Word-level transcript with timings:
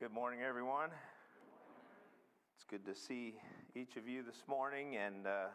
Good 0.00 0.14
morning, 0.14 0.40
everyone. 0.40 0.88
It's 2.56 2.64
good 2.64 2.86
to 2.86 2.98
see 2.98 3.34
each 3.76 3.96
of 3.96 4.08
you 4.08 4.22
this 4.22 4.44
morning. 4.48 4.96
And 4.96 5.26
uh, 5.26 5.48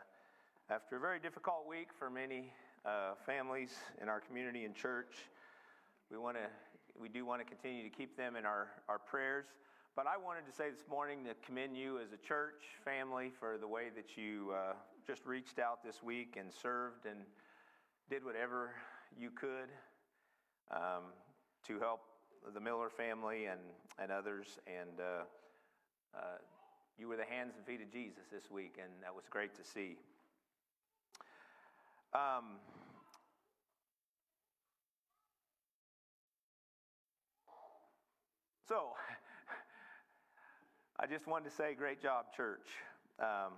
after 0.70 0.98
a 0.98 1.00
very 1.00 1.18
difficult 1.18 1.66
week 1.68 1.88
for 1.98 2.12
many 2.12 2.54
uh, 2.86 3.16
families 3.26 3.72
in 4.00 4.08
our 4.08 4.20
community 4.20 4.66
and 4.66 4.76
church, 4.76 5.16
we 6.12 6.20
want 6.20 6.38
to, 6.38 6.44
we 7.02 7.10
do 7.10 7.26
want 7.26 7.42
to 7.42 7.46
continue 7.46 7.82
to 7.82 7.90
keep 7.90 8.16
them 8.16 8.36
in 8.36 8.46
our, 8.46 8.68
our 8.88 9.00
prayers. 9.00 9.46
But 9.96 10.06
I 10.06 10.16
wanted 10.16 10.46
to 10.46 10.56
say 10.56 10.70
this 10.70 10.86
morning 10.88 11.24
to 11.24 11.34
commend 11.44 11.76
you 11.76 11.98
as 11.98 12.12
a 12.12 12.18
church 12.18 12.62
family 12.84 13.32
for 13.40 13.58
the 13.58 13.68
way 13.68 13.86
that 13.96 14.16
you 14.16 14.54
uh, 14.54 14.74
just 15.08 15.26
reached 15.26 15.58
out 15.58 15.84
this 15.84 16.04
week 16.04 16.38
and 16.40 16.54
served 16.54 17.08
and 17.08 17.18
did 18.12 18.24
whatever 18.24 18.76
you 19.18 19.32
could 19.32 19.74
um, 20.70 21.06
to 21.66 21.80
help 21.80 22.02
the 22.54 22.60
Miller 22.60 22.90
family 22.90 23.46
and, 23.46 23.60
and 24.00 24.12
others. 24.12 24.60
And 24.68 25.00
uh, 25.00 25.24
uh, 26.16 26.38
you 26.98 27.08
were 27.08 27.18
the 27.18 27.26
hands 27.26 27.54
and 27.58 27.66
feet 27.66 27.82
of 27.82 27.92
Jesus 27.92 28.24
this 28.32 28.50
week, 28.52 28.76
and 28.82 28.92
that 29.02 29.14
was 29.14 29.26
great 29.30 29.56
to 29.56 29.64
see. 29.64 29.98
Um, 32.14 32.60
so, 38.68 38.92
I 41.00 41.08
just 41.08 41.28
wanted 41.28 41.50
to 41.50 41.56
say, 41.56 41.76
great 41.76 42.02
job, 42.02 42.26
church. 42.36 42.68
Um, 43.20 43.54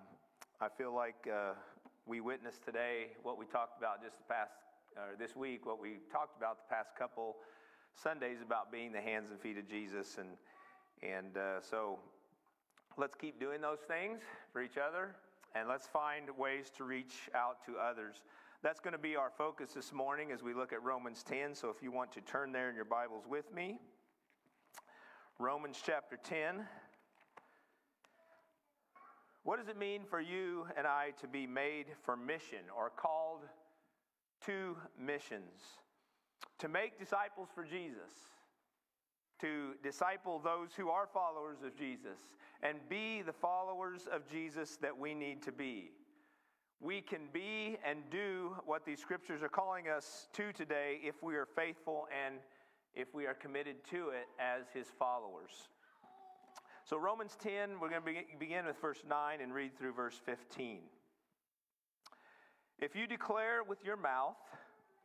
I 0.60 0.70
feel 0.76 0.94
like 0.94 1.28
uh, 1.32 1.54
we 2.08 2.22
witnessed 2.22 2.66
today 2.66 3.08
what 3.22 3.38
we 3.38 3.46
talked 3.46 3.78
about 3.78 4.02
just 4.02 4.18
the 4.18 4.34
past, 4.34 4.54
or 4.96 5.16
this 5.20 5.36
week, 5.36 5.66
what 5.66 5.80
we 5.80 6.00
talked 6.12 6.36
about 6.36 6.68
the 6.68 6.76
past 6.76 6.90
couple 6.98 7.36
Sundays 8.02 8.38
about 8.46 8.72
being 8.72 8.92
the 8.92 9.02
hands 9.02 9.32
and 9.32 9.40
feet 9.40 9.58
of 9.58 9.68
Jesus. 9.68 10.18
And, 10.18 10.30
and 11.02 11.36
uh, 11.38 11.62
so 11.62 12.00
let's 12.98 13.16
keep 13.16 13.40
doing 13.40 13.62
those 13.62 13.80
things 13.88 14.22
for 14.54 14.62
each 14.62 14.78
other 14.78 15.16
and 15.56 15.68
let's 15.68 15.88
find 15.88 16.30
ways 16.38 16.72
to 16.78 16.84
reach 16.84 17.30
out 17.34 17.66
to 17.66 17.78
others. 17.78 18.22
That's 18.62 18.80
going 18.80 18.94
to 18.94 19.00
be 19.00 19.16
our 19.16 19.32
focus 19.36 19.72
this 19.74 19.92
morning 19.94 20.32
as 20.32 20.44
we 20.44 20.54
look 20.54 20.74
at 20.74 20.84
Romans 20.84 21.24
10. 21.24 21.56
So 21.56 21.70
if 21.70 21.82
you 21.82 21.92
want 21.92 22.12
to 22.14 22.22
turn 22.22 22.52
there 22.52 22.70
in 22.70 22.76
your 22.76 22.86
Bibles 22.86 23.24
with 23.28 23.54
me, 23.54 23.80
Romans 25.40 25.82
chapter 25.84 26.18
10. 26.24 26.66
What 29.44 29.60
does 29.60 29.70
it 29.70 29.78
mean 29.78 30.02
for 30.10 30.20
you 30.20 30.68
and 30.76 30.86
I 30.86 31.12
to 31.22 31.28
be 31.28 31.48
made 31.48 31.86
for 32.04 32.18
mission 32.18 32.66
or 32.76 32.90
called 32.90 33.42
to 34.46 34.76
missions? 35.00 35.78
To 36.60 36.68
make 36.68 37.00
disciples 37.00 37.50
for 37.54 37.64
Jesus, 37.64 38.12
to 39.40 39.74
disciple 39.84 40.40
those 40.40 40.70
who 40.76 40.90
are 40.90 41.08
followers 41.08 41.58
of 41.66 41.78
Jesus, 41.78 42.20
and 42.64 42.78
be 42.90 43.22
the 43.22 43.34
followers 43.34 44.08
of 44.12 44.28
Jesus 44.30 44.78
that 44.78 44.98
we 44.98 45.14
need 45.14 45.42
to 45.44 45.52
be. 45.52 45.92
We 46.80 47.02
can 47.02 47.22
be 47.34 47.78
and 47.84 48.00
do 48.12 48.56
what 48.66 48.86
these 48.86 49.00
scriptures 49.00 49.42
are 49.42 49.50
calling 49.50 49.88
us 49.88 50.28
to 50.34 50.52
today 50.54 51.00
if 51.04 51.24
we 51.24 51.36
are 51.36 51.48
faithful 51.56 52.08
and 52.26 52.36
if 52.94 53.14
we 53.14 53.26
are 53.26 53.34
committed 53.34 53.84
to 53.92 54.10
it 54.10 54.28
as 54.40 54.66
his 54.74 54.88
followers. 55.00 55.70
So, 56.84 56.98
Romans 56.98 57.36
10, 57.42 57.80
we're 57.80 57.90
going 57.90 58.02
to 58.02 58.38
begin 58.40 58.66
with 58.66 58.80
verse 58.80 59.04
9 59.08 59.42
and 59.42 59.54
read 59.54 59.78
through 59.78 59.94
verse 59.94 60.20
15. 60.26 60.80
If 62.80 62.96
you 62.96 63.08
declare 63.08 63.64
with 63.64 63.84
your 63.84 63.98
mouth, 63.98 64.38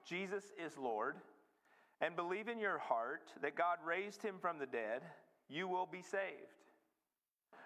Jesus 0.05 0.45
is 0.65 0.77
Lord, 0.77 1.17
and 2.01 2.17
believe 2.17 2.49
in 2.49 2.59
your 2.59 2.79
heart 2.79 3.31
that 3.43 3.57
God 3.57 3.79
raised 3.87 4.23
him 4.23 4.37
from 4.41 4.59
the 4.59 4.67
dead, 4.67 5.03
you 5.49 5.69
will 5.69 5.87
be 5.87 6.03
saved. 6.03 6.63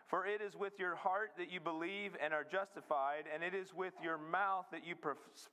For 0.07 0.25
it 0.25 0.41
is 0.41 0.55
with 0.55 0.79
your 0.79 0.95
heart 0.95 1.33
that 1.39 1.51
you 1.51 1.59
believe 1.59 2.13
and 2.23 2.33
are 2.33 2.45
justified, 2.45 3.25
and 3.33 3.43
it 3.43 3.55
is 3.55 3.75
with 3.75 3.95
your 4.03 4.19
mouth 4.19 4.67
that 4.71 4.87
you 4.87 4.95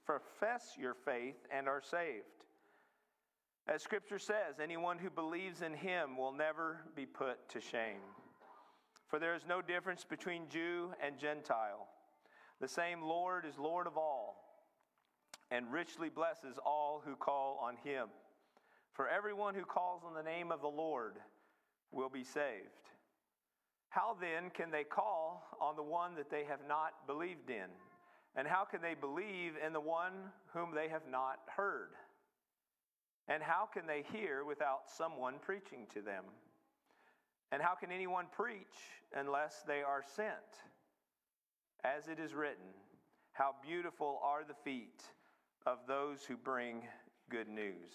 profess 0.06 0.74
your 0.78 0.94
faith 0.94 1.38
and 1.52 1.68
are 1.68 1.82
saved. 1.82 2.26
As 3.68 3.82
Scripture 3.82 4.20
says, 4.20 4.60
anyone 4.62 5.00
who 5.00 5.10
believes 5.10 5.62
in 5.62 5.74
him 5.74 6.18
will 6.18 6.34
never 6.34 6.82
be 6.96 7.06
put 7.06 7.50
to 7.50 7.62
shame. 7.62 8.02
For 9.08 9.20
there 9.20 9.36
is 9.36 9.46
no 9.48 9.62
difference 9.62 10.04
between 10.04 10.50
Jew 10.50 10.92
and 11.02 11.18
Gentile. 11.18 11.88
The 12.60 12.68
same 12.68 13.02
Lord 13.02 13.46
is 13.46 13.58
Lord 13.58 13.88
of 13.88 13.98
all, 13.98 14.33
and 15.54 15.72
richly 15.72 16.10
blesses 16.10 16.58
all 16.66 17.04
who 17.06 17.16
call 17.16 17.60
on 17.62 17.78
him. 17.84 18.08
For 18.92 19.08
everyone 19.08 19.54
who 19.54 19.64
calls 19.64 20.02
on 20.04 20.16
the 20.16 20.24
name 20.24 20.52
of 20.52 20.62
the 20.62 20.68
Lord 20.68 21.14
will 21.92 22.10
be 22.10 22.24
saved. 22.24 22.90
How 23.90 24.18
then 24.20 24.50
can 24.50 24.72
they 24.72 24.84
call 24.84 25.44
on 25.62 25.76
the 25.76 25.84
one 25.84 26.16
that 26.16 26.32
they 26.32 26.44
have 26.46 26.62
not 26.68 27.06
believed 27.06 27.52
in? 27.52 27.70
And 28.36 28.48
how 28.48 28.66
can 28.66 28.82
they 28.82 28.96
believe 28.96 29.54
in 29.64 29.74
the 29.74 29.80
one 29.80 30.32
whom 30.54 30.74
they 30.74 30.90
have 30.90 31.04
not 31.08 31.38
heard? 31.56 31.92
And 33.28 33.44
how 33.44 33.70
can 33.72 33.86
they 33.86 34.04
hear 34.12 34.44
without 34.44 34.90
someone 34.90 35.36
preaching 35.40 35.86
to 35.94 36.02
them? 36.02 36.24
And 37.52 37.62
how 37.62 37.76
can 37.76 37.92
anyone 37.92 38.26
preach 38.36 38.74
unless 39.16 39.64
they 39.68 39.84
are 39.84 40.04
sent? 40.16 40.32
As 41.84 42.08
it 42.08 42.20
is 42.20 42.34
written, 42.34 42.74
How 43.34 43.54
beautiful 43.64 44.20
are 44.24 44.44
the 44.44 44.56
feet 44.64 45.04
of 45.66 45.80
those 45.88 46.24
who 46.24 46.36
bring 46.36 46.82
good 47.30 47.48
news. 47.48 47.94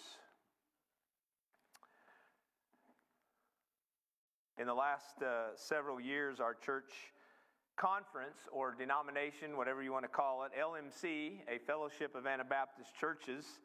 In 4.59 4.67
the 4.67 4.75
last 4.75 5.23
uh, 5.23 5.55
several 5.55 6.01
years, 6.01 6.41
our 6.41 6.55
church 6.55 6.91
conference 7.77 8.39
or 8.51 8.75
denomination, 8.75 9.57
whatever 9.57 9.83
you 9.83 9.93
want 9.93 10.05
to 10.05 10.09
call 10.09 10.45
it, 10.45 10.53
LMC, 10.59 11.41
a 11.49 11.59
fellowship 11.67 12.15
of 12.17 12.27
Anabaptist 12.27 12.91
churches, 12.99 13.61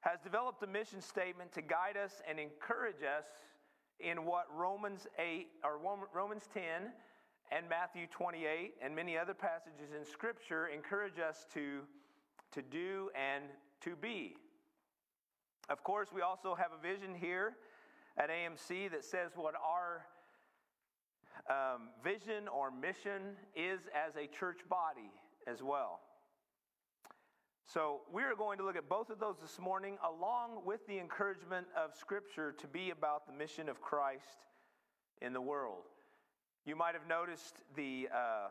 has 0.00 0.20
developed 0.20 0.62
a 0.62 0.66
mission 0.66 1.00
statement 1.00 1.52
to 1.52 1.62
guide 1.62 1.96
us 1.96 2.20
and 2.28 2.38
encourage 2.38 3.02
us 3.02 3.24
in 4.00 4.24
what 4.24 4.44
Romans 4.54 5.06
8 5.18 5.46
or 5.64 5.78
Romans 6.14 6.48
10 6.52 6.62
and 7.50 7.68
Matthew 7.68 8.06
28 8.10 8.74
and 8.82 8.94
many 8.94 9.16
other 9.16 9.34
passages 9.34 9.94
in 9.98 10.04
Scripture 10.04 10.68
encourage 10.68 11.18
us 11.18 11.46
to, 11.54 11.80
to 12.52 12.62
do 12.62 13.10
and 13.14 13.44
to 13.82 13.96
be. 13.96 14.36
Of 15.68 15.82
course, 15.84 16.08
we 16.14 16.22
also 16.22 16.54
have 16.54 16.70
a 16.72 16.80
vision 16.80 17.14
here 17.14 17.56
at 18.16 18.30
AMC 18.30 18.90
that 18.90 19.04
says 19.04 19.32
what 19.36 19.54
our 19.54 20.06
um, 21.48 21.88
vision 22.02 22.48
or 22.48 22.70
mission 22.70 23.36
is 23.54 23.80
as 23.94 24.16
a 24.16 24.26
church 24.26 24.60
body 24.68 25.10
as 25.46 25.62
well. 25.62 26.00
So, 27.66 28.00
we 28.10 28.22
are 28.22 28.34
going 28.34 28.56
to 28.58 28.64
look 28.64 28.76
at 28.76 28.88
both 28.88 29.10
of 29.10 29.20
those 29.20 29.36
this 29.42 29.58
morning, 29.58 29.98
along 30.02 30.62
with 30.64 30.86
the 30.86 30.98
encouragement 30.98 31.66
of 31.76 31.94
Scripture 31.94 32.52
to 32.52 32.66
be 32.66 32.90
about 32.90 33.26
the 33.26 33.32
mission 33.34 33.68
of 33.68 33.82
Christ 33.82 34.46
in 35.20 35.34
the 35.34 35.40
world. 35.40 35.82
You 36.64 36.76
might 36.76 36.94
have 36.94 37.06
noticed 37.06 37.56
the 37.76 38.08
uh, 38.14 38.48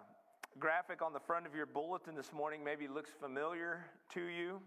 graphic 0.59 1.01
on 1.01 1.13
the 1.13 1.19
front 1.19 1.45
of 1.45 1.53
your 1.53 1.66
bulletin 1.66 2.16
this 2.16 2.34
morning, 2.34 2.63
maybe 2.63 2.88
looks 2.88 3.12
familiar 3.22 3.85
to 4.13 4.22
you. 4.22 4.59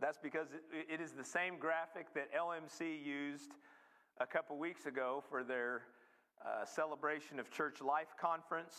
That's 0.00 0.18
because 0.18 0.48
it, 0.72 1.00
is 1.00 1.12
the 1.12 1.24
same 1.24 1.58
graphic 1.58 2.12
that 2.14 2.28
LMC 2.34 3.04
used 3.04 3.52
a 4.20 4.26
couple 4.26 4.58
weeks 4.58 4.86
ago 4.86 5.22
for 5.30 5.42
their 5.42 5.82
uh, 6.44 6.66
celebration 6.66 7.40
of 7.40 7.50
church 7.50 7.80
life 7.80 8.14
conference, 8.20 8.74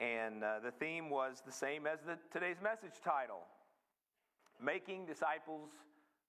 and 0.00 0.42
uh, 0.42 0.60
the 0.64 0.70
theme 0.70 1.10
was 1.10 1.42
the 1.44 1.52
same 1.52 1.86
as 1.86 2.00
the, 2.00 2.16
today's 2.32 2.62
message 2.62 3.00
title 3.04 3.42
Making 4.62 5.04
Disciples 5.04 5.70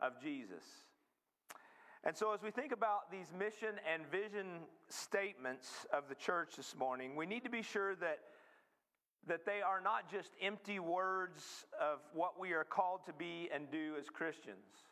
of 0.02 0.22
Jesus. 0.22 0.64
And 2.04 2.16
so, 2.16 2.34
as 2.34 2.44
we 2.44 2.52
think 2.52 2.72
about 2.72 3.10
these 3.10 3.28
mission 3.38 3.76
and 3.92 4.06
vision 4.12 4.46
statements 4.90 5.86
of 5.94 6.04
the 6.10 6.16
church 6.16 6.58
this 6.58 6.76
morning, 6.78 7.16
we 7.16 7.26
need 7.26 7.44
to 7.46 7.50
be 7.50 7.62
sure 7.62 7.96
that, 7.96 8.20
that 9.28 9.46
they 9.46 9.62
are 9.62 9.82
not 9.82 10.10
just 10.10 10.32
empty 10.42 10.80
words 10.80 11.66
of 11.82 12.00
what 12.14 12.40
we 12.40 12.54
are 12.54 12.64
called 12.64 13.06
to 13.06 13.14
be 13.14 13.50
and 13.54 13.70
do 13.72 13.94
as 14.00 14.10
Christians. 14.10 14.86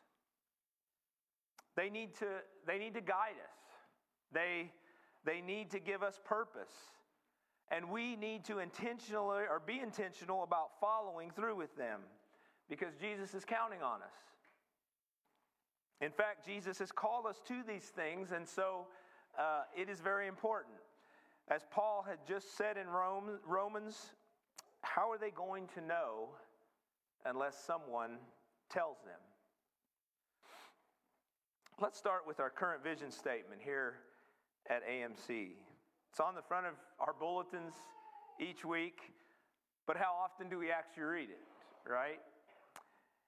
They 1.76 1.90
need 1.90 2.16
to, 2.16 2.26
they 2.68 2.78
need 2.78 2.94
to 2.96 3.02
guide 3.02 3.38
us. 3.44 3.58
They, 4.32 4.72
they 5.26 5.42
need 5.42 5.72
to 5.72 5.80
give 5.80 6.04
us 6.04 6.20
purpose. 6.24 6.74
And 7.72 7.90
we 7.90 8.16
need 8.16 8.44
to 8.46 8.60
intentionally 8.60 9.44
or 9.50 9.62
be 9.66 9.80
intentional 9.80 10.44
about 10.44 10.80
following 10.80 11.32
through 11.32 11.56
with 11.56 11.76
them 11.76 12.02
because 12.70 12.94
Jesus 13.00 13.34
is 13.34 13.46
counting 13.46 13.82
on 13.82 14.02
us. 14.02 14.14
In 16.02 16.12
fact, 16.12 16.46
Jesus 16.46 16.80
has 16.80 16.92
called 16.92 17.26
us 17.26 17.42
to 17.48 17.64
these 17.68 17.84
things, 17.84 18.32
and 18.32 18.48
so 18.48 18.88
uh, 19.40 19.62
it 19.76 19.90
is 19.90 20.02
very 20.02 20.28
important. 20.28 20.76
As 21.48 21.66
Paul 21.72 22.06
had 22.08 22.18
just 22.28 22.58
said 22.58 22.78
in 22.78 22.88
Rome, 22.88 23.40
Romans, 23.46 24.14
how 24.84 25.10
are 25.10 25.18
they 25.18 25.32
going 25.32 25.68
to 25.76 25.82
know 25.82 26.30
unless 27.26 27.58
someone 27.58 28.18
tells 28.70 28.98
them? 29.04 29.20
Let's 31.82 31.98
start 31.98 32.28
with 32.28 32.40
our 32.40 32.50
current 32.50 32.84
vision 32.84 33.10
statement 33.10 33.62
here 33.64 33.96
at 34.70 34.88
AMC. 34.88 35.54
It's 36.12 36.20
on 36.20 36.36
the 36.36 36.42
front 36.42 36.68
of 36.68 36.74
our 37.00 37.14
bulletins 37.20 37.74
each 38.40 38.64
week, 38.64 39.00
but 39.88 39.98
how 39.98 40.14
often 40.14 40.50
do 40.50 40.60
we 40.60 40.70
actually 40.70 41.04
read 41.04 41.30
it, 41.30 41.90
right? 41.90 42.20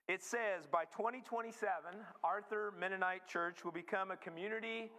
It 0.08 0.22
says 0.22 0.68
by 0.72 0.84
2027, 0.86 1.66
Arthur 2.24 2.74
Mennonite 2.80 3.28
Church 3.28 3.66
will 3.66 3.72
become 3.72 4.12
a 4.12 4.18
community 4.18 4.92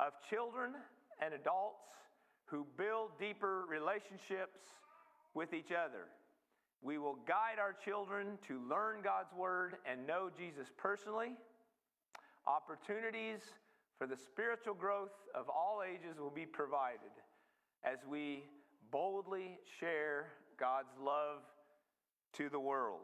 of 0.00 0.12
children 0.28 0.72
and 1.20 1.34
adults 1.34 1.84
who 2.46 2.66
build 2.78 3.10
deeper 3.18 3.64
relationships 3.68 4.60
with 5.34 5.52
each 5.52 5.72
other. 5.72 6.06
We 6.82 6.98
will 6.98 7.18
guide 7.26 7.58
our 7.58 7.72
children 7.72 8.38
to 8.46 8.60
learn 8.68 9.00
God's 9.02 9.32
Word 9.32 9.76
and 9.90 10.06
know 10.06 10.30
Jesus 10.36 10.68
personally. 10.76 11.32
Opportunities 12.46 13.40
for 13.98 14.06
the 14.06 14.16
spiritual 14.16 14.74
growth 14.74 15.14
of 15.34 15.48
all 15.48 15.82
ages 15.82 16.18
will 16.18 16.30
be 16.30 16.46
provided 16.46 17.12
as 17.84 17.98
we 18.08 18.44
boldly 18.90 19.58
share 19.80 20.26
God's 20.58 20.92
love 21.02 21.40
to 22.34 22.48
the 22.48 22.60
world. 22.60 23.00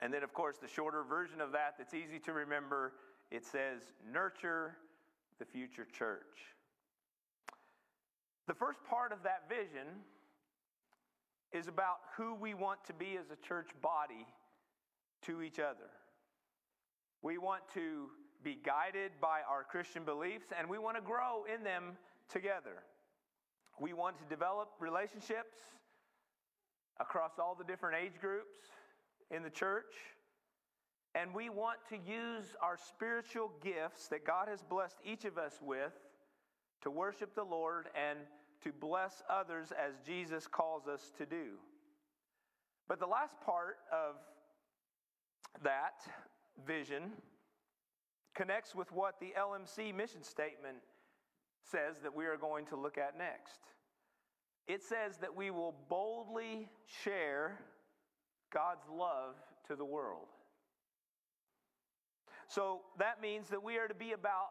And 0.00 0.12
then, 0.12 0.22
of 0.22 0.32
course, 0.32 0.56
the 0.60 0.68
shorter 0.68 1.04
version 1.04 1.40
of 1.40 1.52
that 1.52 1.74
that's 1.78 1.94
easy 1.94 2.18
to 2.20 2.32
remember 2.32 2.94
it 3.30 3.44
says, 3.44 3.82
Nurture 4.12 4.76
the 5.38 5.44
future 5.44 5.86
church. 5.96 6.54
The 8.48 8.54
first 8.54 8.82
part 8.84 9.12
of 9.12 9.22
that 9.22 9.48
vision 9.48 9.86
is 11.52 11.68
about 11.68 11.98
who 12.16 12.34
we 12.34 12.54
want 12.54 12.84
to 12.86 12.92
be 12.92 13.16
as 13.18 13.30
a 13.30 13.46
church 13.46 13.68
body 13.82 14.26
to 15.22 15.42
each 15.42 15.58
other. 15.58 15.90
We 17.22 17.38
want 17.38 17.62
to 17.74 18.08
be 18.42 18.58
guided 18.64 19.12
by 19.20 19.40
our 19.48 19.64
Christian 19.64 20.04
beliefs 20.04 20.46
and 20.56 20.68
we 20.68 20.78
want 20.78 20.96
to 20.96 21.02
grow 21.02 21.44
in 21.52 21.62
them 21.62 21.96
together. 22.28 22.84
We 23.78 23.92
want 23.92 24.18
to 24.18 24.24
develop 24.24 24.70
relationships 24.78 25.58
across 26.98 27.32
all 27.38 27.54
the 27.54 27.64
different 27.64 27.96
age 28.02 28.20
groups 28.20 28.58
in 29.30 29.42
the 29.42 29.50
church. 29.50 29.94
And 31.14 31.34
we 31.34 31.48
want 31.48 31.78
to 31.88 31.96
use 31.96 32.54
our 32.62 32.76
spiritual 32.76 33.50
gifts 33.62 34.06
that 34.08 34.24
God 34.24 34.48
has 34.48 34.62
blessed 34.62 34.96
each 35.04 35.24
of 35.24 35.38
us 35.38 35.58
with 35.60 35.92
to 36.82 36.90
worship 36.90 37.34
the 37.34 37.42
Lord 37.42 37.88
and 37.94 38.18
to 38.62 38.72
bless 38.72 39.22
others 39.28 39.72
as 39.72 39.94
Jesus 40.06 40.46
calls 40.46 40.86
us 40.86 41.12
to 41.18 41.26
do. 41.26 41.58
But 42.88 42.98
the 42.98 43.06
last 43.06 43.40
part 43.44 43.78
of 43.92 44.16
that 45.62 46.02
vision 46.66 47.12
connects 48.34 48.74
with 48.74 48.90
what 48.92 49.20
the 49.20 49.32
LMC 49.38 49.94
mission 49.94 50.22
statement 50.22 50.78
says 51.62 51.98
that 52.02 52.14
we 52.14 52.26
are 52.26 52.36
going 52.36 52.66
to 52.66 52.76
look 52.76 52.98
at 52.98 53.16
next. 53.16 53.60
It 54.66 54.82
says 54.82 55.18
that 55.18 55.34
we 55.34 55.50
will 55.50 55.74
boldly 55.88 56.68
share 57.04 57.58
God's 58.52 58.88
love 58.92 59.34
to 59.68 59.76
the 59.76 59.84
world. 59.84 60.28
So 62.48 62.80
that 62.98 63.20
means 63.22 63.48
that 63.50 63.62
we 63.62 63.78
are 63.78 63.88
to 63.88 63.94
be 63.94 64.12
about 64.12 64.48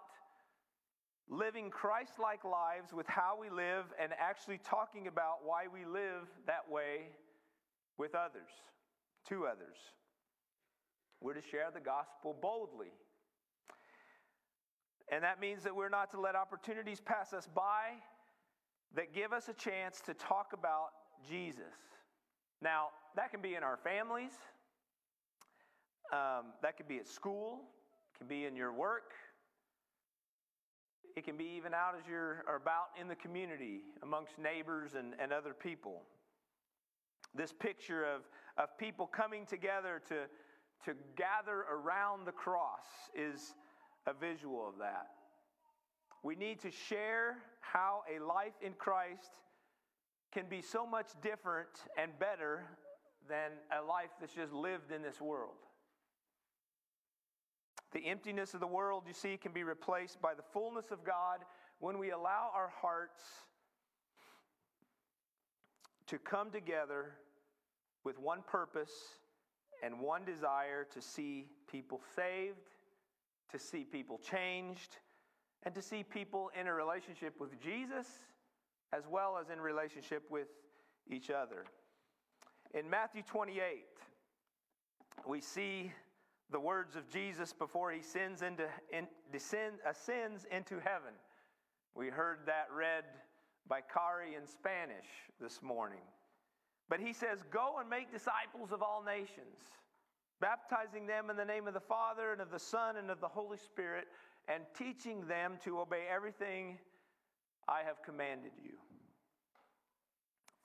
living 1.30 1.70
Christ 1.70 2.14
like 2.22 2.44
lives 2.44 2.92
with 2.94 3.08
how 3.08 3.38
we 3.40 3.50
live 3.50 3.86
and 4.02 4.12
actually 4.20 4.60
talking 4.64 5.08
about 5.08 5.40
why 5.44 5.66
we 5.72 5.86
live 5.86 6.28
that 6.48 6.70
way 6.70 7.10
with 7.98 8.16
others, 8.16 8.50
to 9.30 9.46
others. 9.46 9.78
We're 11.22 11.34
to 11.34 11.42
share 11.42 11.70
the 11.74 11.82
gospel 11.82 12.36
boldly. 12.42 12.92
And 15.12 15.24
that 15.24 15.40
means 15.40 15.64
that 15.64 15.76
we're 15.76 15.90
not 15.90 16.12
to 16.12 16.20
let 16.20 16.36
opportunities 16.36 17.00
pass 17.00 17.34
us 17.34 17.48
by 17.54 17.94
that 18.96 19.14
give 19.14 19.34
us 19.34 19.50
a 19.50 19.54
chance 19.54 20.02
to 20.02 20.14
talk 20.14 20.54
about 20.54 20.90
Jesus. 21.28 21.64
Now, 22.62 22.88
that 23.16 23.32
can 23.32 23.42
be 23.42 23.56
in 23.56 23.64
our 23.64 23.78
families, 23.78 24.32
um, 26.12 26.54
that 26.62 26.78
could 26.78 26.88
be 26.88 26.98
at 26.98 27.08
school, 27.08 27.62
it 28.14 28.18
can 28.18 28.28
be 28.28 28.46
in 28.46 28.56
your 28.56 28.74
work, 28.74 29.14
it 31.16 31.26
can 31.26 31.38
be 31.38 31.46
even 31.58 31.74
out 31.74 31.96
as 32.00 32.08
you're 32.08 32.44
about 32.48 32.90
in 33.00 33.08
the 33.08 33.16
community 33.16 33.82
amongst 34.04 34.38
neighbors 34.38 34.96
and, 34.96 35.14
and 35.20 35.32
other 35.32 35.54
people. 35.54 36.04
This 37.36 37.52
picture 37.52 38.06
of, 38.06 38.22
of 38.58 38.78
people 38.78 39.08
coming 39.08 39.46
together 39.46 40.02
to, 40.10 40.26
to 40.86 40.98
gather 41.16 41.66
around 41.72 42.26
the 42.26 42.32
cross 42.32 42.86
is 43.14 43.56
a 44.08 44.14
visual 44.14 44.68
of 44.68 44.78
that. 44.80 45.08
We 46.24 46.36
need 46.36 46.60
to 46.62 46.72
share 46.72 47.38
how 47.62 48.04
a 48.14 48.24
life 48.24 48.54
in 48.62 48.74
Christ 48.74 49.32
can 50.32 50.46
be 50.50 50.62
so 50.62 50.86
much 50.86 51.08
different 51.22 51.70
and 51.98 52.12
better 52.20 52.66
than 53.28 53.52
a 53.78 53.84
life 53.86 54.10
that's 54.20 54.34
just 54.34 54.54
lived 54.54 54.92
in 54.92 55.02
this 55.02 55.22
world. 55.22 55.56
The 57.92 58.06
emptiness 58.06 58.54
of 58.54 58.60
the 58.60 58.68
world, 58.68 59.04
you 59.08 59.14
see, 59.14 59.38
can 59.38 59.52
be 59.52 59.64
replaced 59.64 60.22
by 60.22 60.34
the 60.34 60.44
fullness 60.54 60.92
of 60.92 61.04
God 61.04 61.40
when 61.80 61.98
we 61.98 62.12
allow 62.12 62.52
our 62.54 62.72
hearts 62.82 63.22
to 66.08 66.18
come 66.20 66.52
together 66.52 67.14
with 68.04 68.20
one 68.20 68.42
purpose 68.48 68.92
and 69.84 70.00
one 70.00 70.26
desire 70.26 70.86
to 70.94 71.02
see 71.02 71.48
people 71.72 72.02
saved, 72.16 72.70
to 73.52 73.60
see 73.60 73.84
people 73.84 74.20
changed, 74.20 74.98
and 75.64 75.74
to 75.74 75.82
see 75.82 76.04
people 76.04 76.52
in 76.60 76.68
a 76.68 76.74
relationship 76.74 77.40
with 77.40 77.60
Jesus 77.62 78.08
as 78.94 79.04
well 79.08 79.38
as 79.40 79.50
in 79.50 79.60
relationship 79.62 80.24
with 80.30 80.48
each 81.10 81.30
other. 81.30 81.66
In 82.74 82.90
Matthew 82.90 83.24
28, 83.24 83.86
we 85.28 85.42
see 85.42 85.92
the 86.52 86.60
words 86.60 86.96
of 86.96 87.10
Jesus 87.10 87.54
before 87.54 87.92
he 87.92 88.02
sends 88.02 88.42
into, 88.42 88.66
in, 88.92 89.08
descend, 89.32 89.76
ascends 89.88 90.46
into 90.52 90.76
heaven. 90.76 91.14
We 91.96 92.08
heard 92.08 92.40
that 92.46 92.68
read 92.76 93.04
by 93.68 93.82
Kari 93.82 94.36
in 94.36 94.48
Spanish 94.48 95.06
this 95.40 95.62
morning. 95.62 96.02
But 96.90 97.00
he 97.00 97.14
says, 97.14 97.44
Go 97.52 97.76
and 97.80 97.90
make 97.90 98.12
disciples 98.12 98.72
of 98.72 98.82
all 98.82 99.04
nations, 99.06 99.62
baptizing 100.42 101.06
them 101.06 101.30
in 101.30 101.38
the 101.38 101.46
name 101.46 101.68
of 101.68 101.76
the 101.76 101.80
Father 101.80 102.32
and 102.32 102.42
of 102.42 102.50
the 102.50 102.60
Son 102.60 102.98
and 102.98 103.12
of 103.12 103.22
the 103.22 103.28
Holy 103.28 103.58
Spirit, 103.58 104.08
and 104.48 104.64
teaching 104.76 105.28
them 105.28 105.54
to 105.64 105.80
obey 105.80 106.06
everything 106.12 106.80
I 107.68 107.84
have 107.86 108.02
commanded 108.04 108.52
you. 108.64 108.74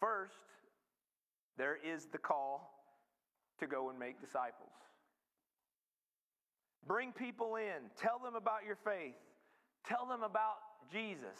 First, 0.00 0.32
there 1.58 1.76
is 1.76 2.06
the 2.06 2.18
call 2.18 2.70
to 3.60 3.66
go 3.66 3.90
and 3.90 3.98
make 3.98 4.20
disciples. 4.20 4.72
Bring 6.86 7.12
people 7.12 7.56
in, 7.56 7.90
tell 7.96 8.18
them 8.18 8.34
about 8.34 8.64
your 8.66 8.76
faith, 8.76 9.14
tell 9.86 10.06
them 10.06 10.22
about 10.22 10.56
Jesus, 10.92 11.38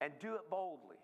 and 0.00 0.12
do 0.20 0.34
it 0.34 0.48
boldly. 0.50 0.96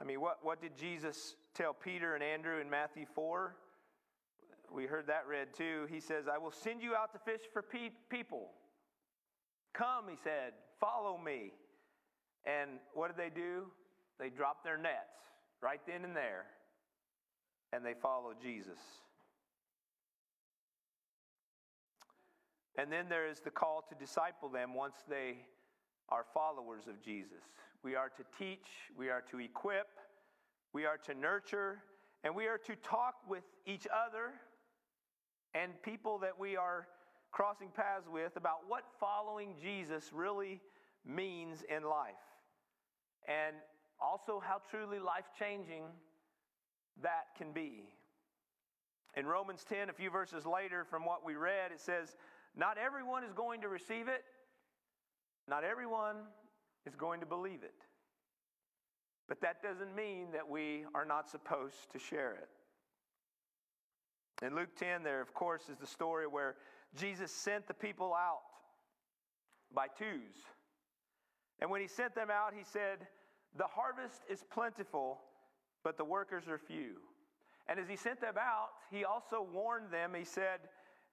I 0.00 0.04
mean, 0.04 0.20
what, 0.20 0.38
what 0.42 0.60
did 0.60 0.76
Jesus 0.76 1.36
tell 1.54 1.72
Peter 1.72 2.14
and 2.14 2.22
Andrew 2.22 2.60
in 2.60 2.68
Matthew 2.68 3.06
4? 3.14 3.56
We 4.74 4.84
heard 4.84 5.06
that 5.06 5.26
read 5.26 5.54
too. 5.56 5.86
He 5.90 6.00
says, 6.00 6.24
I 6.32 6.38
will 6.38 6.50
send 6.50 6.82
you 6.82 6.94
out 6.94 7.12
to 7.14 7.18
fish 7.18 7.40
for 7.52 7.62
pe- 7.62 7.90
people. 8.10 8.50
Come, 9.72 10.04
he 10.10 10.16
said, 10.22 10.52
follow 10.80 11.16
me. 11.16 11.52
And 12.44 12.70
what 12.92 13.08
did 13.08 13.16
they 13.16 13.34
do? 13.34 13.64
They 14.18 14.28
dropped 14.28 14.64
their 14.64 14.76
nets 14.76 15.16
right 15.62 15.80
then 15.86 16.04
and 16.04 16.14
there, 16.14 16.46
and 17.72 17.84
they 17.84 17.94
followed 17.94 18.36
Jesus. 18.42 18.78
And 22.78 22.92
then 22.92 23.08
there 23.08 23.26
is 23.26 23.40
the 23.40 23.50
call 23.50 23.84
to 23.88 23.94
disciple 23.94 24.48
them 24.48 24.74
once 24.74 24.96
they 25.08 25.38
are 26.08 26.24
followers 26.34 26.86
of 26.86 27.02
Jesus. 27.02 27.42
We 27.82 27.94
are 27.94 28.10
to 28.10 28.24
teach, 28.38 28.66
we 28.96 29.08
are 29.08 29.22
to 29.30 29.40
equip, 29.40 29.88
we 30.72 30.84
are 30.84 30.98
to 31.06 31.14
nurture, 31.14 31.78
and 32.22 32.34
we 32.34 32.46
are 32.46 32.58
to 32.58 32.76
talk 32.76 33.14
with 33.28 33.44
each 33.66 33.86
other 33.86 34.32
and 35.54 35.72
people 35.82 36.18
that 36.18 36.38
we 36.38 36.56
are 36.56 36.86
crossing 37.30 37.68
paths 37.68 38.06
with 38.12 38.36
about 38.36 38.60
what 38.68 38.84
following 39.00 39.54
Jesus 39.60 40.10
really 40.12 40.60
means 41.04 41.62
in 41.74 41.82
life. 41.82 42.14
And 43.28 43.56
also 44.00 44.42
how 44.44 44.60
truly 44.70 44.98
life 44.98 45.26
changing 45.38 45.84
that 47.02 47.26
can 47.36 47.52
be. 47.52 47.84
In 49.16 49.26
Romans 49.26 49.64
10, 49.68 49.88
a 49.88 49.92
few 49.92 50.10
verses 50.10 50.44
later 50.44 50.84
from 50.84 51.04
what 51.04 51.24
we 51.24 51.34
read, 51.34 51.72
it 51.72 51.80
says, 51.80 52.16
Not 52.56 52.78
everyone 52.78 53.24
is 53.24 53.32
going 53.32 53.60
to 53.60 53.68
receive 53.68 54.08
it, 54.08 54.24
not 55.48 55.62
everyone 55.62 56.16
is 56.86 56.94
going 56.94 57.20
to 57.20 57.26
believe 57.26 57.62
it. 57.62 57.74
But 59.28 59.40
that 59.40 59.62
doesn't 59.62 59.94
mean 59.94 60.28
that 60.32 60.48
we 60.48 60.84
are 60.94 61.04
not 61.04 61.28
supposed 61.28 61.90
to 61.92 61.98
share 61.98 62.32
it. 62.32 62.48
In 64.44 64.54
Luke 64.54 64.76
10, 64.78 65.02
there, 65.02 65.20
of 65.20 65.34
course, 65.34 65.68
is 65.70 65.78
the 65.78 65.86
story 65.86 66.26
where 66.26 66.56
Jesus 66.94 67.32
sent 67.32 67.66
the 67.66 67.74
people 67.74 68.14
out 68.14 68.42
by 69.74 69.86
twos. 69.98 70.36
And 71.60 71.70
when 71.70 71.80
he 71.80 71.88
sent 71.88 72.14
them 72.14 72.28
out, 72.30 72.52
he 72.56 72.64
said, 72.64 73.06
The 73.56 73.66
harvest 73.66 74.22
is 74.30 74.44
plentiful, 74.52 75.20
but 75.82 75.96
the 75.96 76.04
workers 76.04 76.48
are 76.48 76.58
few. 76.58 76.96
And 77.68 77.80
as 77.80 77.88
he 77.88 77.96
sent 77.96 78.20
them 78.20 78.36
out, 78.38 78.68
he 78.90 79.04
also 79.04 79.46
warned 79.52 79.90
them. 79.90 80.12
He 80.16 80.24
said, 80.24 80.60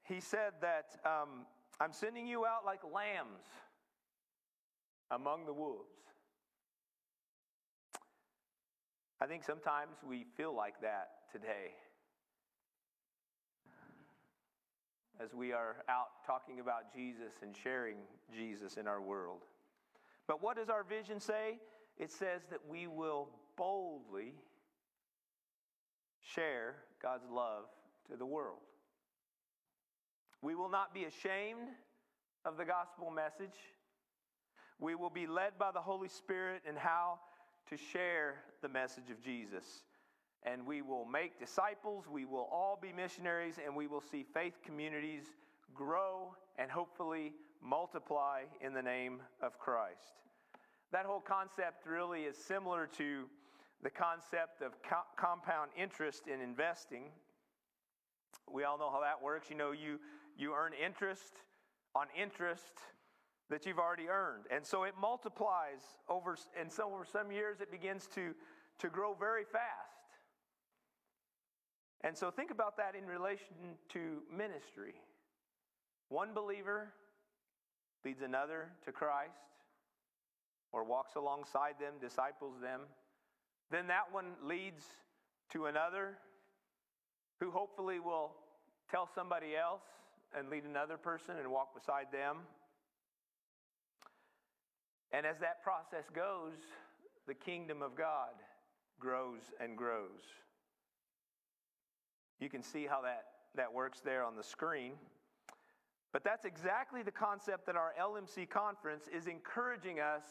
he 0.03 0.19
said 0.19 0.53
that 0.61 0.97
um, 1.05 1.45
I'm 1.79 1.93
sending 1.93 2.27
you 2.27 2.45
out 2.45 2.65
like 2.65 2.81
lambs 2.83 3.45
among 5.11 5.45
the 5.45 5.53
wolves. 5.53 5.89
I 9.21 9.25
think 9.25 9.43
sometimes 9.43 9.97
we 10.07 10.25
feel 10.35 10.53
like 10.53 10.81
that 10.81 11.09
today. 11.31 11.75
As 15.23 15.33
we 15.33 15.53
are 15.53 15.77
out 15.87 16.07
talking 16.25 16.59
about 16.59 16.93
Jesus 16.93 17.33
and 17.41 17.55
sharing 17.55 17.95
Jesus 18.35 18.75
in 18.75 18.87
our 18.87 19.01
world. 19.01 19.43
But 20.27 20.43
what 20.43 20.57
does 20.57 20.69
our 20.69 20.83
vision 20.83 21.19
say? 21.19 21.59
It 21.97 22.11
says 22.11 22.41
that 22.49 22.59
we 22.67 22.87
will 22.87 23.29
boldly 23.55 24.33
share 26.21 26.75
God's 27.01 27.29
love 27.31 27.65
to 28.09 28.17
the 28.17 28.25
world. 28.25 28.59
We 30.43 30.55
will 30.55 30.69
not 30.69 30.93
be 30.93 31.05
ashamed 31.05 31.69
of 32.43 32.57
the 32.57 32.65
gospel 32.65 33.09
message. 33.09 33.55
We 34.77 34.93
will 34.93 35.09
be 35.09 35.25
led 35.25 35.57
by 35.57 35.71
the 35.71 35.79
Holy 35.79 36.09
Spirit 36.09 36.63
in 36.67 36.75
how 36.75 37.19
to 37.69 37.77
share 37.77 38.35
the 38.61 38.67
message 38.67 39.09
of 39.09 39.23
Jesus. 39.23 39.63
And 40.45 40.67
we 40.67 40.81
will 40.81 41.05
make 41.05 41.39
disciples, 41.39 42.03
we 42.11 42.25
will 42.25 42.49
all 42.51 42.77
be 42.81 42.91
missionaries, 42.91 43.55
and 43.65 43.73
we 43.73 43.87
will 43.87 44.01
see 44.01 44.25
faith 44.33 44.55
communities 44.65 45.23
grow 45.73 46.35
and 46.57 46.69
hopefully 46.69 47.31
multiply 47.61 48.41
in 48.59 48.73
the 48.73 48.81
name 48.81 49.21
of 49.41 49.57
Christ. 49.57 50.19
That 50.91 51.05
whole 51.05 51.21
concept 51.21 51.87
really 51.87 52.23
is 52.23 52.35
similar 52.35 52.89
to 52.97 53.29
the 53.81 53.89
concept 53.89 54.61
of 54.61 54.73
co- 54.83 55.07
compound 55.15 55.71
interest 55.77 56.27
in 56.27 56.41
investing. 56.41 57.03
We 58.51 58.63
all 58.63 58.77
know 58.77 58.91
how 58.91 59.01
that 59.01 59.21
works. 59.21 59.49
You 59.49 59.55
know, 59.55 59.71
you, 59.71 59.99
you 60.37 60.53
earn 60.53 60.71
interest 60.73 61.33
on 61.95 62.07
interest 62.19 62.81
that 63.49 63.65
you've 63.65 63.79
already 63.79 64.09
earned. 64.09 64.45
And 64.51 64.65
so 64.65 64.83
it 64.83 64.93
multiplies 64.99 65.81
over, 66.09 66.37
and 66.59 66.71
so 66.71 66.91
over 66.93 67.05
some 67.05 67.31
years 67.31 67.61
it 67.61 67.71
begins 67.71 68.07
to, 68.15 68.33
to 68.79 68.89
grow 68.89 69.13
very 69.13 69.43
fast. 69.43 69.93
And 72.01 72.17
so 72.17 72.31
think 72.31 72.51
about 72.51 72.77
that 72.77 72.95
in 72.95 73.05
relation 73.05 73.77
to 73.89 74.23
ministry. 74.35 74.95
One 76.09 76.33
believer 76.33 76.89
leads 78.03 78.21
another 78.21 78.69
to 78.85 78.91
Christ 78.91 79.31
or 80.73 80.83
walks 80.83 81.15
alongside 81.15 81.75
them, 81.79 81.93
disciples 82.01 82.55
them. 82.61 82.81
Then 83.71 83.87
that 83.87 84.11
one 84.11 84.33
leads 84.43 84.83
to 85.51 85.67
another 85.67 86.17
who 87.39 87.51
hopefully 87.51 87.99
will 87.99 88.31
tell 88.89 89.09
somebody 89.13 89.55
else 89.55 89.83
and 90.37 90.49
lead 90.49 90.63
another 90.63 90.97
person 90.97 91.35
and 91.39 91.49
walk 91.49 91.73
beside 91.75 92.11
them. 92.11 92.37
And 95.11 95.25
as 95.25 95.37
that 95.39 95.63
process 95.63 96.05
goes, 96.13 96.57
the 97.27 97.33
kingdom 97.33 97.81
of 97.81 97.95
God 97.95 98.33
grows 98.99 99.41
and 99.59 99.77
grows. 99.77 100.21
You 102.39 102.49
can 102.49 102.63
see 102.63 102.85
how 102.85 103.01
that, 103.01 103.25
that 103.55 103.71
works 103.71 103.99
there 104.01 104.23
on 104.23 104.35
the 104.35 104.43
screen. 104.43 104.93
But 106.11 106.23
that's 106.23 106.45
exactly 106.45 107.01
the 107.01 107.11
concept 107.11 107.65
that 107.65 107.75
our 107.75 107.93
LMC 107.99 108.49
conference 108.49 109.05
is 109.15 109.27
encouraging 109.27 109.99
us 109.99 110.23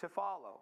to 0.00 0.08
follow. 0.08 0.60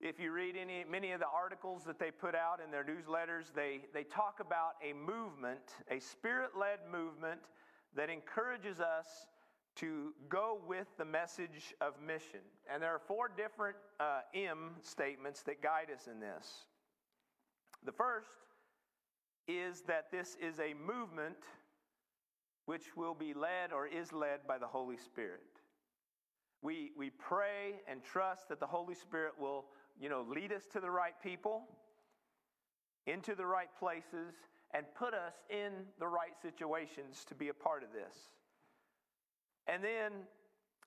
If 0.00 0.20
you 0.20 0.30
read 0.30 0.56
any, 0.60 0.84
many 0.90 1.12
of 1.12 1.20
the 1.20 1.26
articles 1.26 1.84
that 1.84 1.98
they 1.98 2.10
put 2.10 2.34
out 2.34 2.60
in 2.62 2.70
their 2.70 2.84
newsletters, 2.84 3.54
they, 3.54 3.80
they 3.94 4.04
talk 4.04 4.40
about 4.40 4.72
a 4.84 4.92
movement, 4.92 5.74
a 5.90 5.98
spirit 6.00 6.50
led 6.58 6.80
movement 6.90 7.40
that 7.94 8.10
encourages 8.10 8.80
us 8.80 9.06
to 9.76 10.12
go 10.28 10.58
with 10.66 10.86
the 10.98 11.04
message 11.04 11.74
of 11.80 11.94
mission. 12.06 12.40
And 12.72 12.82
there 12.82 12.94
are 12.94 13.00
four 13.06 13.30
different 13.34 13.76
uh, 14.00 14.20
M 14.34 14.72
statements 14.82 15.42
that 15.42 15.62
guide 15.62 15.88
us 15.94 16.08
in 16.10 16.20
this. 16.20 16.66
The 17.84 17.92
first 17.92 18.28
is 19.48 19.82
that 19.82 20.10
this 20.10 20.36
is 20.40 20.58
a 20.60 20.74
movement 20.74 21.36
which 22.64 22.96
will 22.96 23.14
be 23.14 23.32
led 23.32 23.72
or 23.72 23.86
is 23.86 24.12
led 24.12 24.46
by 24.46 24.58
the 24.58 24.66
Holy 24.66 24.96
Spirit. 24.96 25.40
We, 26.62 26.90
we 26.96 27.10
pray 27.10 27.80
and 27.88 28.02
trust 28.02 28.48
that 28.48 28.58
the 28.58 28.66
Holy 28.66 28.94
Spirit 28.94 29.34
will, 29.38 29.66
you 30.00 30.08
know, 30.08 30.24
lead 30.28 30.52
us 30.52 30.62
to 30.72 30.80
the 30.80 30.90
right 30.90 31.14
people, 31.22 31.62
into 33.06 33.34
the 33.34 33.46
right 33.46 33.68
places, 33.78 34.34
and 34.74 34.84
put 34.94 35.14
us 35.14 35.34
in 35.48 35.72
the 35.98 36.06
right 36.06 36.36
situations 36.42 37.24
to 37.28 37.34
be 37.34 37.48
a 37.48 37.54
part 37.54 37.82
of 37.82 37.92
this. 37.92 38.14
And 39.66 39.82
then 39.82 40.12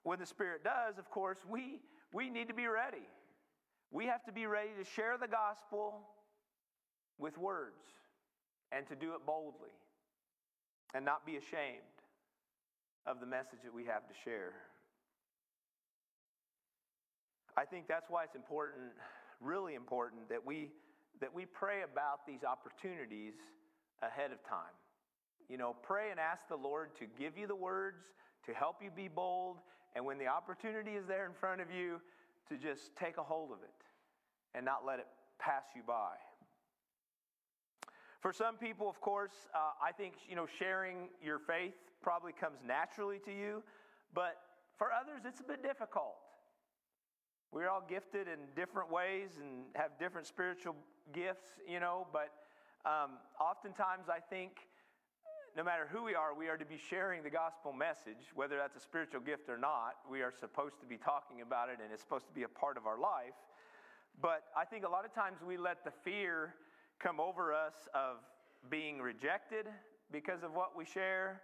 when 0.03 0.19
the 0.19 0.25
Spirit 0.25 0.63
does, 0.63 0.97
of 0.97 1.09
course, 1.09 1.39
we, 1.49 1.79
we 2.13 2.29
need 2.29 2.47
to 2.47 2.53
be 2.53 2.67
ready. 2.67 3.07
We 3.91 4.05
have 4.05 4.23
to 4.25 4.31
be 4.31 4.45
ready 4.45 4.69
to 4.77 4.85
share 4.85 5.17
the 5.19 5.27
gospel 5.27 6.01
with 7.17 7.37
words 7.37 7.83
and 8.71 8.87
to 8.87 8.95
do 8.95 9.13
it 9.13 9.25
boldly 9.25 9.71
and 10.93 11.03
not 11.03 11.25
be 11.25 11.37
ashamed 11.37 11.81
of 13.05 13.19
the 13.19 13.25
message 13.25 13.59
that 13.63 13.73
we 13.73 13.85
have 13.85 14.07
to 14.07 14.13
share. 14.23 14.53
I 17.59 17.65
think 17.65 17.89
that's 17.89 18.09
why 18.09 18.23
it's 18.23 18.35
important, 18.35 18.95
really 19.41 19.75
important, 19.75 20.29
that 20.29 20.45
we, 20.45 20.71
that 21.19 21.33
we 21.33 21.45
pray 21.45 21.81
about 21.81 22.25
these 22.25 22.45
opportunities 22.45 23.33
ahead 24.01 24.31
of 24.31 24.41
time. 24.47 24.71
You 25.49 25.57
know, 25.57 25.75
pray 25.83 26.09
and 26.09 26.21
ask 26.21 26.47
the 26.47 26.55
Lord 26.55 26.95
to 26.99 27.05
give 27.19 27.37
you 27.37 27.47
the 27.47 27.55
words, 27.55 28.05
to 28.45 28.53
help 28.53 28.77
you 28.81 28.89
be 28.89 29.09
bold, 29.09 29.57
and 29.93 30.05
when 30.05 30.17
the 30.17 30.27
opportunity 30.27 30.91
is 30.91 31.05
there 31.05 31.25
in 31.25 31.33
front 31.33 31.59
of 31.59 31.69
you, 31.69 31.99
to 32.47 32.55
just 32.55 32.95
take 32.95 33.17
a 33.17 33.23
hold 33.23 33.51
of 33.51 33.57
it 33.61 33.83
and 34.55 34.63
not 34.63 34.85
let 34.87 34.99
it 34.99 35.07
pass 35.37 35.63
you 35.75 35.81
by. 35.85 36.15
For 38.21 38.31
some 38.31 38.55
people, 38.55 38.87
of 38.87 39.01
course, 39.01 39.33
uh, 39.53 39.71
I 39.85 39.91
think 39.91 40.13
you 40.29 40.35
know 40.37 40.47
sharing 40.59 41.09
your 41.21 41.39
faith 41.39 41.75
probably 42.01 42.31
comes 42.31 42.59
naturally 42.65 43.19
to 43.25 43.31
you, 43.31 43.63
but 44.13 44.37
for 44.77 44.87
others, 44.93 45.23
it's 45.25 45.41
a 45.41 45.43
bit 45.43 45.61
difficult. 45.61 46.15
We're 47.51 47.69
all 47.69 47.83
gifted 47.87 48.27
in 48.27 48.37
different 48.55 48.91
ways 48.91 49.39
and 49.41 49.65
have 49.73 49.97
different 49.97 50.27
spiritual 50.27 50.75
gifts, 51.13 51.47
you 51.67 51.79
know, 51.79 52.05
but 52.13 52.29
um, 52.85 53.17
oftentimes 53.41 54.07
I 54.07 54.19
think 54.19 54.51
no 55.57 55.63
matter 55.63 55.87
who 55.91 56.03
we 56.03 56.13
are, 56.13 56.35
we 56.35 56.47
are 56.47 56.57
to 56.57 56.65
be 56.65 56.77
sharing 56.77 57.23
the 57.23 57.29
gospel 57.29 57.73
message, 57.73 58.29
whether 58.35 58.55
that's 58.55 58.75
a 58.75 58.79
spiritual 58.79 59.21
gift 59.21 59.49
or 59.49 59.57
not. 59.57 59.95
We 60.09 60.21
are 60.21 60.31
supposed 60.31 60.79
to 60.81 60.85
be 60.85 60.97
talking 60.97 61.41
about 61.41 61.69
it 61.69 61.79
and 61.83 61.91
it's 61.91 62.03
supposed 62.03 62.27
to 62.27 62.33
be 62.33 62.43
a 62.43 62.47
part 62.47 62.77
of 62.77 62.85
our 62.85 62.99
life. 62.99 63.33
But 64.21 64.43
I 64.55 64.63
think 64.65 64.85
a 64.85 64.89
lot 64.89 65.03
of 65.03 65.13
times 65.13 65.39
we 65.45 65.57
let 65.57 65.83
the 65.83 65.91
fear 65.91 66.53
come 66.99 67.19
over 67.19 67.51
us 67.51 67.87
of 67.95 68.17
being 68.69 68.99
rejected 69.01 69.65
because 70.11 70.43
of 70.43 70.53
what 70.53 70.77
we 70.77 70.85
share, 70.85 71.41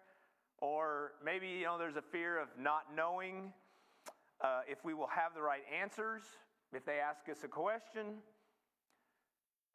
or 0.60 1.14
maybe 1.24 1.48
you 1.48 1.64
know 1.64 1.78
there's 1.78 1.96
a 1.96 2.02
fear 2.02 2.40
of 2.40 2.50
not 2.60 2.96
knowing 2.96 3.54
uh, 4.46 4.62
if 4.68 4.84
we 4.86 4.94
will 4.94 5.08
have 5.08 5.34
the 5.34 5.42
right 5.42 5.64
answers 5.82 6.22
if 6.74 6.86
they 6.86 7.00
ask 7.00 7.28
us 7.30 7.44
a 7.44 7.48
question, 7.48 8.22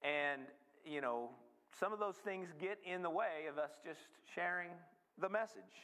and 0.03 0.43
you 0.85 1.01
know 1.01 1.31
some 1.79 1.93
of 1.93 1.99
those 1.99 2.17
things 2.17 2.49
get 2.61 2.79
in 2.85 3.03
the 3.03 3.11
way 3.11 3.47
of 3.49 3.59
us 3.59 3.71
just 3.85 4.01
sharing 4.35 4.71
the 5.21 5.29
message. 5.29 5.75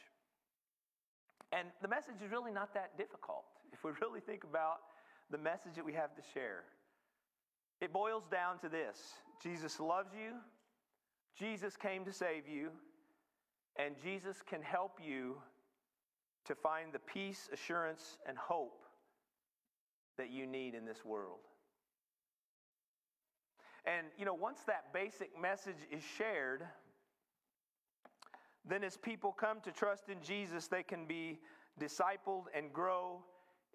And 1.51 1.67
the 1.81 1.87
message 1.87 2.15
is 2.23 2.31
really 2.31 2.51
not 2.51 2.73
that 2.73 2.97
difficult 2.97 3.45
if 3.73 3.83
we 3.83 3.91
really 4.01 4.19
think 4.19 4.43
about 4.43 4.79
the 5.31 5.37
message 5.37 5.75
that 5.75 5.85
we 5.85 5.93
have 5.93 6.15
to 6.15 6.21
share. 6.33 6.63
It 7.81 7.91
boils 7.93 8.23
down 8.31 8.59
to 8.59 8.69
this 8.69 8.97
Jesus 9.41 9.79
loves 9.79 10.13
you, 10.13 10.33
Jesus 11.37 11.75
came 11.75 12.05
to 12.05 12.13
save 12.13 12.47
you, 12.47 12.69
and 13.77 13.95
Jesus 14.01 14.37
can 14.47 14.61
help 14.61 14.99
you 15.03 15.37
to 16.47 16.55
find 16.55 16.93
the 16.93 16.99
peace, 16.99 17.49
assurance, 17.51 18.17
and 18.27 18.37
hope 18.37 18.83
that 20.17 20.29
you 20.31 20.47
need 20.47 20.73
in 20.73 20.85
this 20.85 21.05
world. 21.05 21.39
And, 23.85 24.07
you 24.17 24.25
know, 24.25 24.33
once 24.33 24.59
that 24.67 24.93
basic 24.93 25.29
message 25.39 25.77
is 25.91 26.03
shared, 26.17 26.63
then 28.67 28.83
as 28.83 28.97
people 28.97 29.31
come 29.31 29.61
to 29.61 29.71
trust 29.71 30.09
in 30.09 30.21
Jesus, 30.21 30.67
they 30.67 30.83
can 30.83 31.05
be 31.05 31.39
discipled 31.79 32.45
and 32.53 32.73
grow 32.73 33.23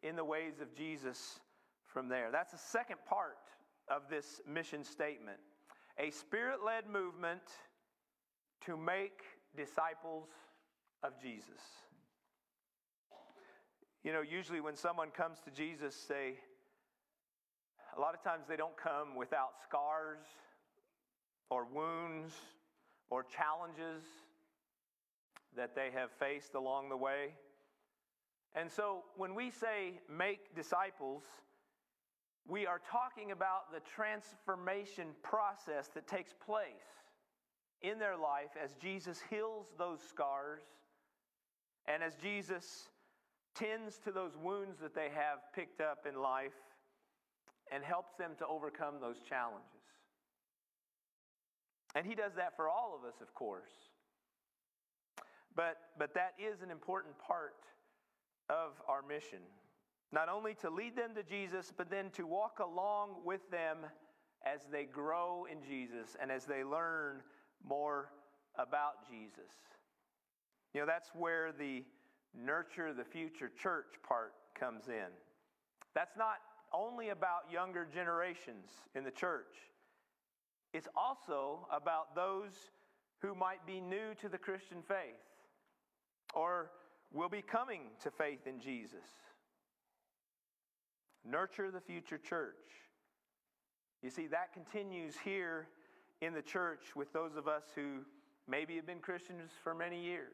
in 0.03 0.17
the 0.17 0.25
ways 0.25 0.61
of 0.61 0.75
Jesus 0.75 1.41
from 1.87 2.09
there. 2.09 2.31
That's 2.31 2.53
the 2.53 2.59
second 2.59 2.99
part 3.09 3.39
of 3.89 4.03
this 4.11 4.41
mission 4.47 4.85
statement 4.85 5.39
a 5.99 6.11
spirit 6.11 6.61
led 6.65 6.87
movement 6.87 7.43
to 8.65 8.79
make 8.79 9.23
disciples 9.55 10.29
of 11.03 11.13
Jesus. 11.21 11.61
You 14.05 14.13
know, 14.13 14.21
usually 14.21 14.61
when 14.61 14.75
someone 14.75 15.11
comes 15.11 15.39
to 15.45 15.51
Jesus, 15.51 15.95
say, 15.95 16.35
a 17.97 18.01
lot 18.01 18.15
of 18.15 18.23
times 18.23 18.47
they 18.49 18.57
don't 18.57 18.77
come 18.77 19.15
without 19.15 19.53
scars 19.63 20.25
or 21.51 21.67
wounds 21.73 22.33
or 23.11 23.23
challenges 23.23 24.03
that 25.57 25.77
they 25.77 25.91
have 25.95 26.11
faced 26.19 26.55
along 26.55 26.89
the 26.89 26.97
way. 26.97 27.35
And 28.55 28.71
so 28.71 29.05
when 29.17 29.35
we 29.35 29.51
say 29.51 30.01
make 30.11 30.55
disciples, 30.57 31.23
we 32.49 32.67
are 32.67 32.81
talking 32.91 33.31
about 33.31 33.73
the 33.73 33.81
transformation 33.95 35.09
process 35.23 35.89
that 35.95 36.09
takes 36.09 36.33
place 36.45 36.65
in 37.83 37.99
their 37.99 38.17
life 38.17 38.51
as 38.63 38.75
Jesus 38.75 39.21
heals 39.31 39.67
those 39.79 40.01
scars 40.01 40.63
and 41.87 42.03
as 42.03 42.15
Jesus 42.17 42.89
tends 43.55 43.99
to 43.99 44.13
those 44.13 44.33
wounds 44.43 44.79
that 44.81 44.95
they 44.95 45.09
have 45.15 45.39
picked 45.55 45.81
up 45.81 46.07
in 46.09 46.21
life 46.21 46.53
and 47.73 47.83
helps 47.83 48.15
them 48.15 48.33
to 48.39 48.47
overcome 48.47 48.95
those 49.01 49.17
challenges. 49.29 49.67
And 51.95 52.07
he 52.07 52.15
does 52.15 52.33
that 52.37 52.57
for 52.57 52.69
all 52.69 52.99
of 52.99 53.07
us, 53.07 53.21
of 53.21 53.35
course. 53.35 53.71
But, 55.55 55.77
but 55.99 56.15
that 56.15 56.35
is 56.39 56.63
an 56.63 56.71
important 56.71 57.19
part 57.19 57.65
of 58.49 58.73
our 58.89 59.03
mission. 59.03 59.41
Not 60.11 60.29
only 60.29 60.55
to 60.57 60.71
lead 60.71 60.97
them 60.97 61.15
to 61.15 61.23
Jesus, 61.23 61.73
but 61.77 61.91
then 61.91 62.11
to 62.11 62.27
walk 62.27 62.59
along 62.61 63.17
with 63.25 63.51
them 63.51 63.79
as 64.45 64.63
they 64.71 64.85
grow 64.85 65.47
in 65.51 65.63
Jesus 65.63 66.17
and 66.21 66.31
as 66.31 66.45
they 66.45 66.65
learn 66.65 67.21
more 67.67 68.11
about 68.59 69.09
Jesus. 69.09 69.53
You 70.75 70.81
know, 70.81 70.87
that's 70.87 71.11
where 71.15 71.53
the 71.53 71.85
nurture 72.35 72.93
the 72.93 73.05
future 73.05 73.51
church 73.63 73.95
part 74.07 74.33
comes 74.59 74.89
in. 74.89 75.09
That's 75.95 76.17
not 76.17 76.37
only 76.73 77.11
about 77.11 77.51
younger 77.51 77.87
generations 77.93 78.71
in 78.95 79.05
the 79.05 79.11
church, 79.11 79.57
it's 80.73 80.89
also 80.97 81.67
about 81.71 82.15
those 82.15 82.53
who 83.21 83.35
might 83.35 83.67
be 83.67 83.81
new 83.81 84.15
to 84.21 84.29
the 84.29 84.39
Christian 84.39 84.79
faith 84.83 85.21
or 86.35 86.71
will 87.13 87.29
be 87.29 87.43
coming 87.43 87.83
to 88.03 88.11
faith 88.11 88.47
in 88.47 88.59
Jesus. 88.59 89.07
Nurture 91.25 91.71
the 91.71 91.81
future 91.81 92.19
church. 92.19 92.55
You 94.03 94.11
see, 94.11 94.27
that 94.29 94.53
continues 94.53 95.15
here 95.23 95.69
in 96.21 96.33
the 96.33 96.43
church 96.43 96.97
with 96.97 97.13
those 97.13 97.37
of 97.37 97.47
us 97.47 97.65
who 97.75 98.01
maybe 98.49 98.75
have 98.77 98.87
been 98.87 98.99
Christians 98.99 99.51
for 99.63 99.75
many 99.75 100.03
years. 100.03 100.33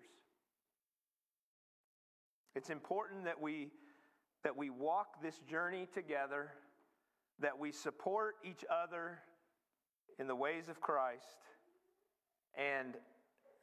It's 2.54 2.70
important 2.70 3.24
that 3.24 3.40
we, 3.40 3.68
that 4.44 4.56
we 4.56 4.70
walk 4.70 5.22
this 5.22 5.38
journey 5.48 5.86
together, 5.92 6.52
that 7.40 7.58
we 7.58 7.72
support 7.72 8.36
each 8.44 8.64
other 8.70 9.18
in 10.18 10.26
the 10.26 10.34
ways 10.34 10.68
of 10.68 10.80
Christ, 10.80 11.38
and 12.56 12.96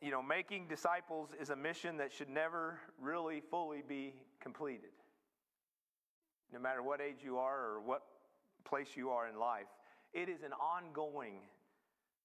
you 0.01 0.11
know, 0.11 0.21
making 0.21 0.67
disciples 0.67 1.29
is 1.39 1.49
a 1.49 1.55
mission 1.55 1.97
that 1.97 2.13
should 2.13 2.29
never 2.29 2.79
really 3.01 3.41
fully 3.49 3.81
be 3.87 4.13
completed. 4.39 4.91
No 6.53 6.59
matter 6.59 6.83
what 6.83 7.01
age 7.01 7.17
you 7.23 7.37
are 7.37 7.57
or 7.57 7.81
what 7.81 8.03
place 8.63 8.89
you 8.95 9.09
are 9.09 9.27
in 9.27 9.39
life, 9.39 9.65
it 10.13 10.29
is 10.29 10.43
an 10.43 10.53
ongoing 10.53 11.39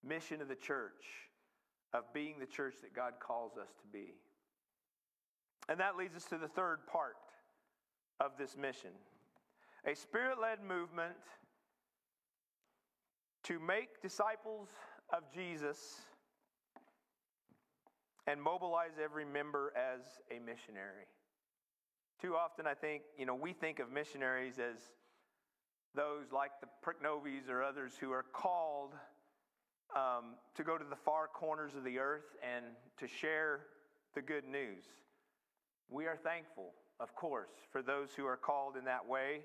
mission 0.05 0.40
of 0.40 0.49
the 0.49 0.57
church 0.57 1.05
of 1.93 2.05
being 2.12 2.38
the 2.38 2.47
church 2.47 2.75
that 2.83 2.95
God 2.95 3.14
calls 3.19 3.57
us 3.57 3.69
to 3.81 3.87
be. 3.93 4.14
And 5.71 5.79
that 5.79 5.97
leads 5.97 6.17
us 6.17 6.25
to 6.25 6.37
the 6.37 6.49
third 6.49 6.79
part 6.87 7.17
of 8.19 8.33
this 8.37 8.57
mission 8.57 8.91
a 9.87 9.95
spirit 9.95 10.37
led 10.39 10.59
movement 10.62 11.14
to 13.44 13.59
make 13.59 14.03
disciples 14.03 14.68
of 15.11 15.23
Jesus 15.33 15.79
and 18.27 18.42
mobilize 18.42 18.99
every 19.03 19.25
member 19.25 19.73
as 19.75 20.01
a 20.31 20.38
missionary. 20.38 21.07
Too 22.21 22.37
often, 22.37 22.66
I 22.66 22.75
think, 22.75 23.03
you 23.16 23.25
know, 23.25 23.35
we 23.35 23.55
think 23.55 23.79
of 23.79 23.90
missionaries 23.90 24.59
as 24.59 24.77
those 25.94 26.31
like 26.31 26.51
the 26.61 26.68
Pricknovies 26.85 27.49
or 27.49 27.62
others 27.62 27.94
who 27.99 28.12
are 28.12 28.25
called 28.35 28.92
um, 29.97 30.35
to 30.57 30.62
go 30.62 30.77
to 30.77 30.85
the 30.85 30.97
far 30.97 31.27
corners 31.27 31.75
of 31.75 31.85
the 31.85 31.99
earth 31.99 32.37
and 32.42 32.66
to 32.99 33.09
share 33.09 33.61
the 34.14 34.21
good 34.21 34.44
news. 34.44 34.85
We 35.90 36.07
are 36.07 36.16
thankful, 36.16 36.72
of 36.98 37.14
course, 37.14 37.50
for 37.70 37.83
those 37.83 38.11
who 38.16 38.26
are 38.26 38.37
called 38.37 38.76
in 38.76 38.85
that 38.85 39.07
way, 39.07 39.40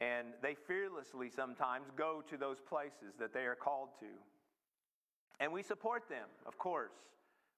and 0.00 0.28
they 0.42 0.56
fearlessly 0.66 1.30
sometimes 1.30 1.86
go 1.96 2.22
to 2.28 2.36
those 2.36 2.58
places 2.60 3.14
that 3.18 3.32
they 3.32 3.44
are 3.44 3.54
called 3.54 3.90
to. 4.00 4.06
And 5.40 5.52
we 5.52 5.62
support 5.62 6.08
them, 6.08 6.26
of 6.46 6.58
course 6.58 6.92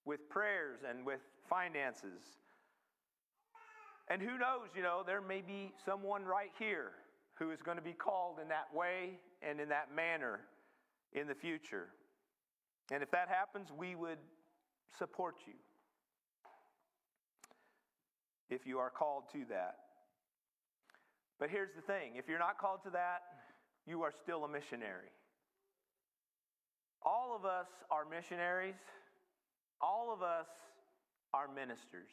with 0.06 0.30
prayers 0.30 0.78
and 0.88 1.04
with 1.04 1.20
finances. 1.50 2.22
And 4.08 4.22
who 4.22 4.38
knows, 4.38 4.68
you 4.74 4.82
know, 4.82 5.02
there 5.04 5.20
may 5.20 5.42
be 5.42 5.72
someone 5.84 6.24
right 6.24 6.52
here 6.58 6.92
who 7.34 7.50
is 7.50 7.60
going 7.60 7.76
to 7.76 7.82
be 7.82 7.92
called 7.92 8.38
in 8.40 8.48
that 8.48 8.72
way 8.72 9.18
and 9.42 9.60
in 9.60 9.68
that 9.68 9.94
manner 9.94 10.40
in 11.12 11.26
the 11.26 11.34
future. 11.34 11.88
And 12.92 13.02
if 13.02 13.10
that 13.10 13.28
happens, 13.28 13.70
we 13.76 13.96
would 13.96 14.18
support 14.96 15.34
you 15.46 15.54
if 18.50 18.66
you 18.66 18.78
are 18.78 18.90
called 18.90 19.24
to 19.32 19.44
that. 19.48 19.76
But 21.38 21.50
here's 21.50 21.74
the 21.74 21.82
thing 21.82 22.12
if 22.16 22.28
you're 22.28 22.38
not 22.38 22.58
called 22.58 22.82
to 22.84 22.90
that, 22.90 23.22
you 23.86 24.02
are 24.02 24.12
still 24.12 24.44
a 24.44 24.48
missionary. 24.48 25.10
All 27.02 27.36
of 27.36 27.44
us 27.44 27.68
are 27.90 28.04
missionaries 28.04 28.74
all 29.80 30.12
of 30.12 30.22
us 30.22 30.46
are 31.34 31.48
ministers. 31.48 32.10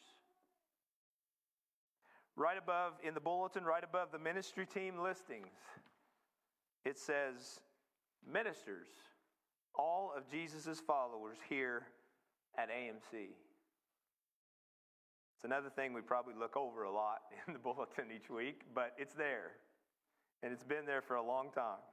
Right 2.36 2.58
above, 2.58 2.94
in 3.06 3.14
the 3.14 3.20
bulletin, 3.20 3.64
right 3.64 3.84
above 3.84 4.08
the 4.10 4.18
ministry 4.18 4.66
team 4.66 4.98
listings, 4.98 5.54
it 6.84 6.98
says, 6.98 7.60
Ministers, 8.30 8.88
all 9.74 10.12
of 10.16 10.28
Jesus' 10.30 10.80
followers 10.80 11.38
here 11.48 11.86
at 12.58 12.70
AMC. 12.70 13.28
It's 15.44 15.52
another 15.52 15.68
thing 15.68 15.92
we 15.92 16.00
probably 16.00 16.32
look 16.32 16.56
over 16.56 16.84
a 16.84 16.90
lot 16.90 17.18
in 17.46 17.52
the 17.52 17.58
bulletin 17.58 18.06
each 18.16 18.30
week, 18.30 18.62
but 18.74 18.94
it's 18.96 19.12
there. 19.12 19.50
And 20.42 20.54
it's 20.54 20.64
been 20.64 20.86
there 20.86 21.02
for 21.02 21.16
a 21.16 21.22
long 21.22 21.50
time. 21.54 21.84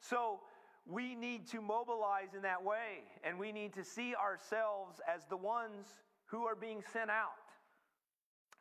So, 0.00 0.40
we 0.84 1.14
need 1.14 1.46
to 1.50 1.60
mobilize 1.60 2.34
in 2.34 2.42
that 2.42 2.64
way, 2.64 3.04
and 3.22 3.38
we 3.38 3.52
need 3.52 3.72
to 3.74 3.84
see 3.84 4.16
ourselves 4.16 5.00
as 5.06 5.26
the 5.26 5.36
ones 5.36 5.86
who 6.24 6.44
are 6.46 6.56
being 6.56 6.82
sent 6.92 7.08
out. 7.08 7.38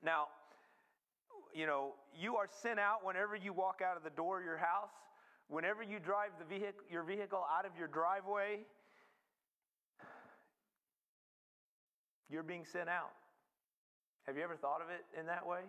Now, 0.03 0.27
you 1.51 1.65
know, 1.65 1.93
you 2.15 2.35
are 2.35 2.47
sent 2.61 2.79
out 2.79 3.03
whenever 3.03 3.35
you 3.35 3.53
walk 3.53 3.81
out 3.83 3.97
of 3.97 4.03
the 4.03 4.11
door 4.11 4.37
of 4.37 4.45
your 4.45 4.57
house, 4.57 4.93
whenever 5.47 5.81
you 5.81 5.99
drive 5.99 6.29
the 6.37 6.45
vehicle, 6.45 6.83
your 6.91 7.03
vehicle 7.03 7.43
out 7.57 7.65
of 7.65 7.71
your 7.75 7.87
driveway, 7.87 8.59
you're 12.29 12.43
being 12.43 12.65
sent 12.65 12.87
out. 12.87 13.11
Have 14.25 14.38
you 14.38 14.43
ever 14.43 14.55
thought 14.55 14.81
of 14.81 14.89
it 14.89 15.05
in 15.19 15.27
that 15.27 15.45
way? 15.45 15.61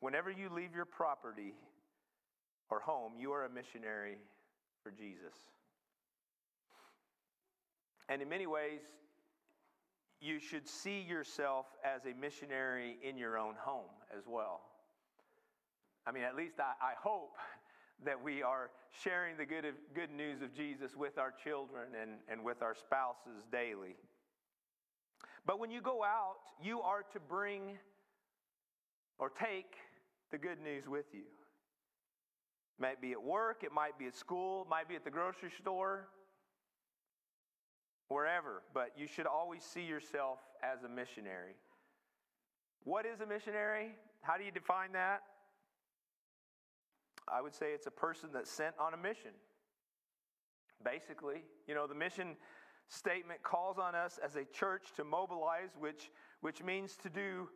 Whenever 0.00 0.30
you 0.30 0.48
leave 0.50 0.74
your 0.74 0.84
property, 0.84 1.54
or 2.70 2.80
home, 2.80 3.12
you 3.18 3.32
are 3.32 3.44
a 3.44 3.50
missionary 3.50 4.16
for 4.82 4.90
Jesus. 4.90 5.34
And 8.08 8.20
in 8.20 8.28
many 8.28 8.46
ways, 8.46 8.80
you 10.20 10.38
should 10.38 10.66
see 10.68 11.00
yourself 11.00 11.66
as 11.84 12.04
a 12.06 12.18
missionary 12.18 12.96
in 13.02 13.16
your 13.16 13.38
own 13.38 13.54
home 13.58 13.90
as 14.16 14.24
well. 14.26 14.62
I 16.06 16.12
mean, 16.12 16.22
at 16.22 16.34
least 16.34 16.54
I, 16.58 16.72
I 16.84 16.92
hope 17.00 17.36
that 18.04 18.22
we 18.22 18.42
are 18.42 18.70
sharing 19.02 19.36
the 19.36 19.46
good, 19.46 19.64
of, 19.64 19.74
good 19.94 20.10
news 20.10 20.42
of 20.42 20.54
Jesus 20.54 20.96
with 20.96 21.18
our 21.18 21.32
children 21.32 21.88
and, 22.00 22.12
and 22.28 22.44
with 22.44 22.62
our 22.62 22.74
spouses 22.74 23.44
daily. 23.52 23.96
But 25.46 25.58
when 25.58 25.70
you 25.70 25.80
go 25.80 26.02
out, 26.02 26.36
you 26.62 26.80
are 26.80 27.02
to 27.12 27.20
bring 27.20 27.78
or 29.18 29.30
take 29.30 29.76
the 30.30 30.38
good 30.38 30.60
news 30.60 30.88
with 30.88 31.06
you. 31.12 31.20
It 32.78 32.82
might 32.82 33.00
be 33.00 33.12
at 33.12 33.22
work, 33.22 33.62
it 33.62 33.72
might 33.72 33.98
be 33.98 34.06
at 34.06 34.16
school, 34.16 34.62
it 34.62 34.68
might 34.68 34.88
be 34.88 34.96
at 34.96 35.04
the 35.04 35.10
grocery 35.10 35.50
store, 35.60 36.08
wherever, 38.08 38.62
but 38.72 38.92
you 38.96 39.06
should 39.06 39.26
always 39.26 39.62
see 39.62 39.82
yourself 39.82 40.38
as 40.62 40.82
a 40.82 40.88
missionary. 40.88 41.54
What 42.84 43.06
is 43.06 43.20
a 43.20 43.26
missionary? 43.26 43.92
How 44.22 44.36
do 44.36 44.44
you 44.44 44.50
define 44.50 44.92
that? 44.92 45.22
I 47.28 47.40
would 47.40 47.54
say 47.54 47.66
it's 47.72 47.86
a 47.86 47.90
person 47.90 48.30
that's 48.32 48.50
sent 48.50 48.74
on 48.78 48.92
a 48.92 48.96
mission. 48.96 49.30
Basically, 50.84 51.42
you 51.66 51.74
know, 51.74 51.86
the 51.86 51.94
mission 51.94 52.36
statement 52.88 53.42
calls 53.42 53.78
on 53.78 53.94
us 53.94 54.18
as 54.24 54.36
a 54.36 54.44
church 54.44 54.88
to 54.96 55.04
mobilize, 55.04 55.70
which, 55.78 56.10
which 56.40 56.62
means 56.62 56.96
to 57.02 57.08
do 57.08 57.48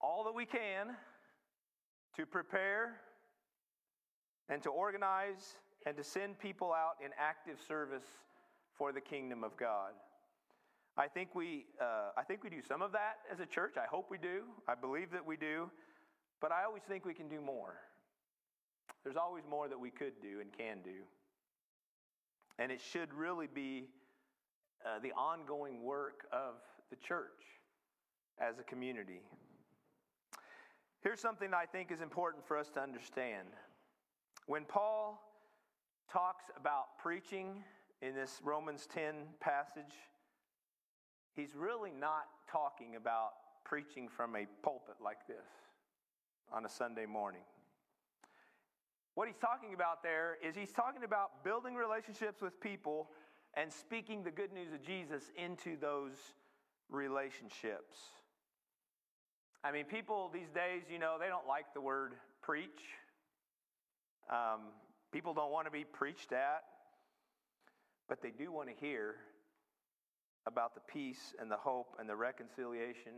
all 0.00 0.24
that 0.24 0.34
we 0.34 0.46
can 0.46 0.96
to 2.16 2.26
prepare 2.26 3.00
and 4.48 4.62
to 4.62 4.70
organize 4.70 5.56
and 5.86 5.96
to 5.96 6.04
send 6.04 6.38
people 6.38 6.72
out 6.72 6.94
in 7.04 7.10
active 7.18 7.58
service 7.66 8.04
for 8.76 8.92
the 8.92 9.00
kingdom 9.00 9.44
of 9.44 9.56
God. 9.56 9.92
I 10.96 11.08
think 11.08 11.34
we, 11.34 11.66
uh, 11.80 12.10
I 12.16 12.22
think 12.22 12.44
we 12.44 12.50
do 12.50 12.60
some 12.66 12.82
of 12.82 12.92
that 12.92 13.16
as 13.32 13.40
a 13.40 13.46
church. 13.46 13.76
I 13.76 13.86
hope 13.86 14.10
we 14.10 14.18
do. 14.18 14.42
I 14.68 14.74
believe 14.74 15.10
that 15.12 15.24
we 15.24 15.36
do. 15.36 15.70
But 16.40 16.52
I 16.52 16.64
always 16.64 16.82
think 16.82 17.06
we 17.06 17.14
can 17.14 17.28
do 17.28 17.40
more. 17.40 17.76
There's 19.04 19.16
always 19.16 19.44
more 19.48 19.68
that 19.68 19.78
we 19.78 19.90
could 19.90 20.20
do 20.20 20.40
and 20.40 20.52
can 20.52 20.82
do. 20.84 21.04
And 22.58 22.70
it 22.70 22.80
should 22.80 23.14
really 23.14 23.46
be 23.52 23.86
uh, 24.84 24.98
the 25.02 25.12
ongoing 25.12 25.82
work 25.82 26.26
of 26.32 26.54
the 26.90 26.96
church 26.96 27.60
as 28.38 28.58
a 28.58 28.62
community. 28.62 29.20
Here's 31.02 31.20
something 31.20 31.52
I 31.52 31.66
think 31.66 31.90
is 31.90 32.00
important 32.00 32.46
for 32.46 32.56
us 32.56 32.68
to 32.70 32.80
understand. 32.80 33.48
When 34.46 34.64
Paul 34.64 35.20
talks 36.10 36.44
about 36.58 36.98
preaching 36.98 37.64
in 38.00 38.14
this 38.14 38.40
Romans 38.44 38.86
10 38.92 39.14
passage, 39.40 39.94
he's 41.34 41.54
really 41.56 41.90
not 41.98 42.26
talking 42.50 42.96
about 42.96 43.30
preaching 43.64 44.08
from 44.08 44.36
a 44.36 44.46
pulpit 44.62 44.96
like 45.02 45.26
this 45.26 45.46
on 46.52 46.66
a 46.66 46.68
Sunday 46.68 47.06
morning. 47.06 47.42
What 49.14 49.28
he's 49.28 49.36
talking 49.36 49.74
about 49.74 50.02
there 50.02 50.38
is 50.42 50.54
he's 50.54 50.72
talking 50.72 51.04
about 51.04 51.44
building 51.44 51.74
relationships 51.74 52.40
with 52.40 52.58
people 52.60 53.10
and 53.54 53.72
speaking 53.72 54.22
the 54.22 54.30
good 54.30 54.52
news 54.52 54.72
of 54.72 54.82
Jesus 54.82 55.30
into 55.36 55.76
those 55.76 56.12
relationships. 56.88 57.96
I 59.64 59.70
mean, 59.70 59.84
people 59.84 60.30
these 60.32 60.50
days, 60.50 60.82
you 60.90 60.98
know, 60.98 61.16
they 61.20 61.28
don't 61.28 61.46
like 61.46 61.66
the 61.74 61.80
word 61.80 62.14
preach. 62.42 62.80
Um, 64.30 64.72
people 65.12 65.34
don't 65.34 65.52
want 65.52 65.66
to 65.66 65.70
be 65.70 65.84
preached 65.84 66.32
at, 66.32 66.64
but 68.08 68.22
they 68.22 68.30
do 68.30 68.50
want 68.50 68.68
to 68.68 68.74
hear 68.74 69.16
about 70.46 70.74
the 70.74 70.80
peace 70.92 71.34
and 71.38 71.50
the 71.50 71.56
hope 71.56 71.96
and 72.00 72.08
the 72.08 72.16
reconciliation 72.16 73.12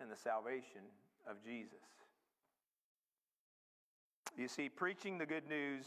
and 0.00 0.10
the 0.10 0.16
salvation 0.16 0.82
of 1.28 1.36
Jesus. 1.44 1.78
You 4.36 4.48
see, 4.48 4.68
preaching 4.68 5.18
the 5.18 5.26
good 5.26 5.48
news 5.48 5.86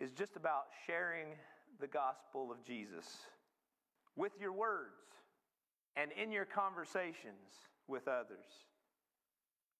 is 0.00 0.10
just 0.10 0.36
about 0.36 0.64
sharing 0.86 1.28
the 1.80 1.86
gospel 1.86 2.50
of 2.50 2.64
Jesus 2.64 3.04
with 4.16 4.32
your 4.40 4.52
words 4.52 4.92
and 5.96 6.10
in 6.12 6.32
your 6.32 6.44
conversations 6.44 7.68
with 7.88 8.08
others. 8.08 8.46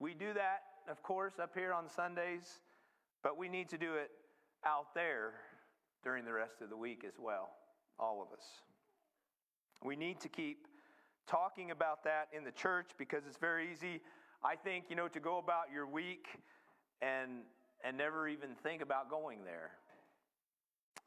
We 0.00 0.14
do 0.14 0.32
that, 0.34 0.62
of 0.90 1.02
course, 1.02 1.34
up 1.40 1.52
here 1.54 1.72
on 1.72 1.88
Sundays, 1.88 2.60
but 3.22 3.38
we 3.38 3.48
need 3.48 3.68
to 3.70 3.78
do 3.78 3.94
it 3.94 4.10
out 4.66 4.94
there 4.94 5.34
during 6.02 6.24
the 6.24 6.32
rest 6.32 6.60
of 6.60 6.68
the 6.68 6.76
week 6.76 7.04
as 7.06 7.14
well, 7.18 7.50
all 7.98 8.22
of 8.22 8.36
us. 8.36 8.44
We 9.82 9.96
need 9.96 10.20
to 10.20 10.28
keep 10.28 10.66
talking 11.26 11.70
about 11.70 12.04
that 12.04 12.28
in 12.36 12.44
the 12.44 12.52
church 12.52 12.90
because 12.98 13.22
it's 13.26 13.38
very 13.38 13.70
easy, 13.72 14.00
I 14.42 14.56
think, 14.56 14.86
you 14.88 14.96
know, 14.96 15.08
to 15.08 15.20
go 15.20 15.38
about 15.38 15.72
your 15.72 15.86
week 15.86 16.26
and 17.00 17.42
and 17.84 17.98
never 17.98 18.26
even 18.26 18.54
think 18.62 18.80
about 18.80 19.10
going 19.10 19.44
there. 19.44 19.72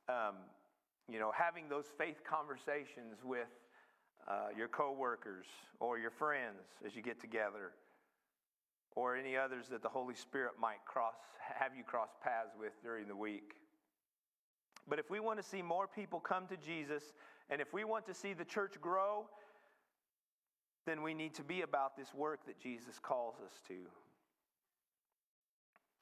Um, 0.07 0.35
you 1.11 1.19
know, 1.19 1.31
having 1.37 1.69
those 1.69 1.85
faith 1.97 2.21
conversations 2.29 3.23
with 3.23 3.47
uh, 4.27 4.47
your 4.57 4.67
coworkers 4.67 5.45
or 5.79 5.97
your 5.97 6.11
friends 6.11 6.67
as 6.85 6.95
you 6.95 7.01
get 7.01 7.19
together, 7.19 7.71
or 8.95 9.15
any 9.15 9.37
others 9.37 9.67
that 9.69 9.81
the 9.81 9.89
Holy 9.89 10.15
Spirit 10.15 10.53
might 10.59 10.83
cross 10.85 11.13
have 11.59 11.71
you 11.77 11.83
cross 11.83 12.09
paths 12.21 12.51
with 12.59 12.73
during 12.83 13.07
the 13.07 13.15
week. 13.15 13.53
But 14.89 14.99
if 14.99 15.09
we 15.09 15.19
want 15.19 15.37
to 15.39 15.43
see 15.43 15.61
more 15.61 15.87
people 15.87 16.19
come 16.19 16.47
to 16.47 16.57
Jesus, 16.57 17.03
and 17.49 17.61
if 17.61 17.73
we 17.73 17.83
want 17.83 18.05
to 18.07 18.13
see 18.13 18.33
the 18.33 18.45
church 18.45 18.73
grow, 18.81 19.25
then 20.85 21.03
we 21.03 21.13
need 21.13 21.33
to 21.35 21.43
be 21.43 21.61
about 21.61 21.95
this 21.97 22.13
work 22.13 22.45
that 22.47 22.59
Jesus 22.59 22.97
calls 22.99 23.35
us 23.45 23.61
to. 23.67 23.75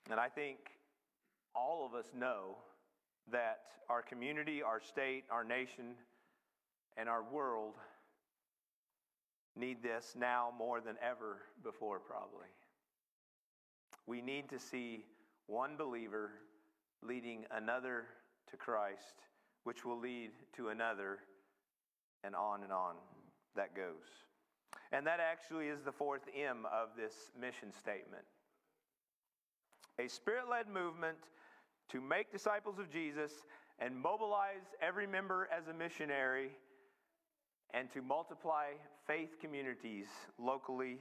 And 0.09 0.19
I 0.19 0.29
think 0.29 0.57
all 1.55 1.85
of 1.85 1.93
us 1.93 2.11
know 2.17 2.57
that 3.31 3.59
our 3.89 4.01
community, 4.01 4.61
our 4.61 4.81
state, 4.81 5.23
our 5.29 5.43
nation, 5.43 5.95
and 6.97 7.09
our 7.09 7.23
world 7.23 7.73
need 9.55 9.81
this 9.81 10.15
now 10.17 10.49
more 10.57 10.81
than 10.81 10.95
ever 11.01 11.37
before, 11.63 11.99
probably. 11.99 12.47
We 14.07 14.21
need 14.21 14.49
to 14.49 14.59
see 14.59 15.05
one 15.47 15.77
believer 15.77 16.31
leading 17.01 17.45
another 17.51 18.05
to 18.49 18.57
Christ, 18.57 19.23
which 19.63 19.85
will 19.85 19.99
lead 19.99 20.31
to 20.57 20.69
another, 20.69 21.19
and 22.23 22.35
on 22.35 22.63
and 22.63 22.71
on 22.71 22.95
that 23.55 23.75
goes. 23.75 24.25
And 24.91 25.05
that 25.07 25.19
actually 25.19 25.67
is 25.67 25.81
the 25.81 25.91
fourth 25.91 26.23
M 26.35 26.65
of 26.71 26.89
this 26.97 27.31
mission 27.39 27.71
statement 27.71 28.25
a 29.97 30.09
spirit 30.09 30.49
led 30.49 30.67
movement 30.67 31.17
to 31.91 32.01
make 32.01 32.31
disciples 32.31 32.79
of 32.79 32.91
Jesus 32.91 33.31
and 33.79 33.95
mobilize 33.95 34.63
every 34.81 35.07
member 35.07 35.49
as 35.55 35.67
a 35.67 35.73
missionary 35.73 36.49
and 37.73 37.91
to 37.91 38.01
multiply 38.01 38.67
faith 39.05 39.37
communities 39.41 40.07
locally 40.39 40.97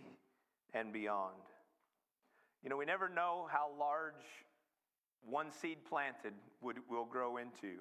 and 0.73 0.93
beyond. 0.93 1.35
You 2.63 2.71
know, 2.71 2.77
we 2.77 2.85
never 2.85 3.09
know 3.09 3.47
how 3.51 3.69
large 3.79 4.25
one 5.29 5.51
seed 5.51 5.79
planted 5.89 6.33
would, 6.61 6.79
will 6.91 7.05
grow 7.05 7.37
into. 7.37 7.79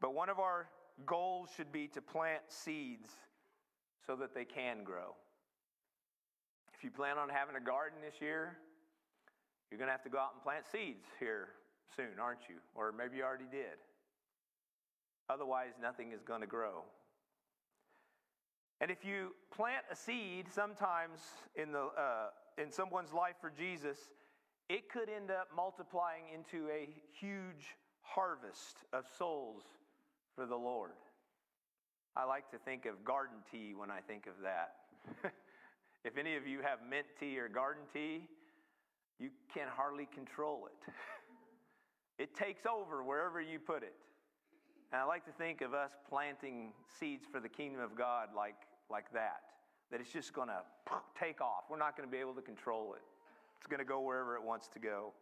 But 0.00 0.14
one 0.14 0.28
of 0.28 0.38
our 0.38 0.68
goals 1.06 1.50
should 1.56 1.72
be 1.72 1.88
to 1.88 2.00
plant 2.00 2.42
seeds 2.48 3.10
so 4.06 4.16
that 4.16 4.34
they 4.34 4.44
can 4.44 4.84
grow. 4.84 5.14
If 6.74 6.84
you 6.84 6.90
plan 6.90 7.18
on 7.18 7.28
having 7.28 7.56
a 7.56 7.60
garden 7.60 7.98
this 8.04 8.20
year, 8.20 8.58
you're 9.70 9.78
going 9.78 9.88
to 9.88 9.92
have 9.92 10.02
to 10.04 10.10
go 10.10 10.18
out 10.18 10.32
and 10.34 10.42
plant 10.42 10.64
seeds 10.70 11.06
here 11.18 11.48
soon, 11.96 12.18
aren't 12.20 12.48
you? 12.48 12.56
Or 12.74 12.92
maybe 12.92 13.18
you 13.18 13.24
already 13.24 13.50
did. 13.50 13.78
Otherwise, 15.28 15.72
nothing 15.80 16.12
is 16.12 16.22
going 16.22 16.40
to 16.40 16.46
grow. 16.46 16.82
And 18.80 18.90
if 18.90 19.04
you 19.04 19.32
plant 19.54 19.84
a 19.90 19.96
seed 19.96 20.46
sometimes 20.52 21.20
in, 21.54 21.72
the, 21.72 21.88
uh, 21.96 22.30
in 22.58 22.70
someone's 22.72 23.12
life 23.12 23.36
for 23.40 23.50
Jesus, 23.50 23.96
it 24.68 24.90
could 24.90 25.08
end 25.08 25.30
up 25.30 25.48
multiplying 25.54 26.24
into 26.34 26.68
a 26.68 26.88
huge 27.20 27.76
harvest 28.02 28.78
of 28.92 29.04
souls 29.16 29.62
for 30.34 30.46
the 30.46 30.56
Lord. 30.56 30.90
I 32.16 32.24
like 32.24 32.50
to 32.50 32.58
think 32.58 32.84
of 32.84 33.04
garden 33.04 33.36
tea 33.50 33.72
when 33.76 33.90
I 33.90 34.00
think 34.00 34.26
of 34.26 34.34
that. 34.42 34.74
if 36.04 36.18
any 36.18 36.36
of 36.36 36.46
you 36.46 36.60
have 36.60 36.78
mint 36.88 37.06
tea 37.18 37.38
or 37.38 37.48
garden 37.48 37.84
tea, 37.92 38.28
you 39.18 39.30
can 39.54 39.68
hardly 39.74 40.08
control 40.12 40.66
it. 40.66 40.92
it 42.22 42.36
takes 42.36 42.66
over 42.66 43.02
wherever 43.02 43.40
you 43.40 43.58
put 43.58 43.82
it. 43.82 43.94
And 44.92 45.00
I 45.00 45.04
like 45.04 45.24
to 45.24 45.32
think 45.32 45.60
of 45.60 45.74
us 45.74 45.90
planting 46.08 46.72
seeds 47.00 47.24
for 47.30 47.40
the 47.40 47.48
kingdom 47.48 47.80
of 47.82 47.96
God 47.96 48.28
like, 48.36 48.54
like 48.88 49.12
that, 49.12 49.40
that 49.90 50.00
it's 50.00 50.12
just 50.12 50.32
going 50.32 50.46
to 50.46 50.60
take 51.18 51.40
off. 51.40 51.64
We're 51.68 51.78
not 51.78 51.96
going 51.96 52.08
to 52.08 52.12
be 52.12 52.20
able 52.20 52.34
to 52.34 52.42
control 52.42 52.94
it, 52.94 53.02
it's 53.58 53.66
going 53.66 53.80
to 53.80 53.84
go 53.84 54.00
wherever 54.00 54.36
it 54.36 54.42
wants 54.42 54.68
to 54.68 54.78
go. 54.78 55.12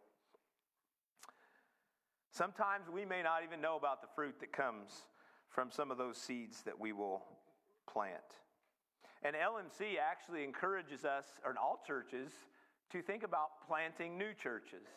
Sometimes 2.29 2.85
we 2.87 3.03
may 3.03 3.23
not 3.23 3.41
even 3.43 3.59
know 3.59 3.75
about 3.75 4.01
the 4.01 4.07
fruit 4.15 4.39
that 4.39 4.53
comes 4.53 4.91
from 5.49 5.71
some 5.71 5.89
of 5.89 5.97
those 5.97 6.17
seeds 6.17 6.61
that 6.61 6.79
we 6.79 6.93
will 6.93 7.23
plant. 7.91 8.13
And 9.23 9.35
LMC 9.35 9.97
actually 9.99 10.43
encourages 10.43 11.03
us, 11.03 11.25
or 11.43 11.55
all 11.61 11.81
churches, 11.85 12.31
to 12.91 13.01
think 13.01 13.23
about 13.23 13.67
planting 13.67 14.17
new 14.17 14.33
churches. 14.33 14.87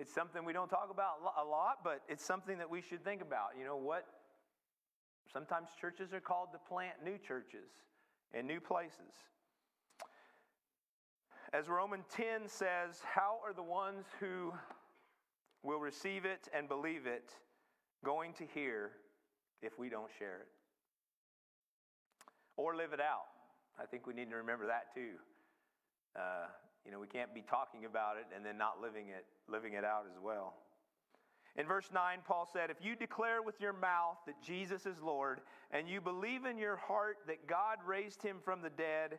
It's 0.00 0.14
something 0.14 0.44
we 0.44 0.52
don't 0.52 0.68
talk 0.68 0.90
about 0.92 1.14
a 1.36 1.44
lot, 1.44 1.78
but 1.82 2.02
it's 2.08 2.24
something 2.24 2.58
that 2.58 2.70
we 2.70 2.80
should 2.80 3.02
think 3.02 3.20
about. 3.20 3.48
You 3.58 3.64
know 3.64 3.76
what? 3.76 4.06
Sometimes 5.32 5.70
churches 5.80 6.12
are 6.12 6.20
called 6.20 6.50
to 6.52 6.58
plant 6.68 6.94
new 7.04 7.18
churches 7.18 7.68
in 8.32 8.46
new 8.46 8.60
places. 8.60 9.12
As 11.52 11.68
Romans 11.68 12.04
10 12.10 12.46
says, 12.46 13.00
how 13.02 13.38
are 13.44 13.52
the 13.52 13.62
ones 13.62 14.06
who 14.20 14.52
will 15.64 15.80
receive 15.80 16.24
it 16.24 16.48
and 16.54 16.68
believe 16.68 17.06
it 17.06 17.32
going 18.04 18.34
to 18.34 18.44
hear 18.54 18.92
if 19.62 19.78
we 19.78 19.88
don't 19.88 20.10
share 20.16 20.36
it? 20.36 20.48
Or 22.56 22.76
live 22.76 22.92
it 22.92 23.00
out. 23.00 23.26
I 23.80 23.86
think 23.86 24.06
we 24.06 24.14
need 24.14 24.30
to 24.30 24.36
remember 24.36 24.66
that 24.66 24.94
too. 24.94 25.14
Uh, 26.14 26.46
you 26.88 26.94
know, 26.94 27.00
we 27.00 27.06
can't 27.06 27.34
be 27.34 27.42
talking 27.42 27.84
about 27.84 28.16
it 28.16 28.24
and 28.34 28.42
then 28.42 28.56
not 28.56 28.80
living 28.80 29.08
it, 29.08 29.26
living 29.46 29.74
it 29.74 29.84
out 29.84 30.06
as 30.10 30.16
well. 30.18 30.54
In 31.54 31.66
verse 31.66 31.90
9, 31.92 32.20
Paul 32.26 32.48
said, 32.50 32.70
If 32.70 32.78
you 32.82 32.96
declare 32.96 33.42
with 33.42 33.60
your 33.60 33.74
mouth 33.74 34.16
that 34.24 34.40
Jesus 34.42 34.86
is 34.86 35.02
Lord, 35.02 35.42
and 35.70 35.86
you 35.86 36.00
believe 36.00 36.46
in 36.46 36.56
your 36.56 36.76
heart 36.76 37.18
that 37.26 37.46
God 37.46 37.76
raised 37.86 38.22
him 38.22 38.38
from 38.42 38.62
the 38.62 38.70
dead, 38.70 39.18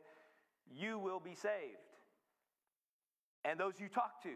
you 0.75 0.97
will 0.97 1.19
be 1.19 1.35
saved. 1.35 1.77
And 3.45 3.59
those 3.59 3.79
you 3.79 3.87
talk 3.87 4.23
to 4.23 4.33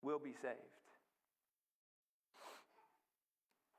will 0.00 0.18
be 0.18 0.32
saved. 0.32 0.56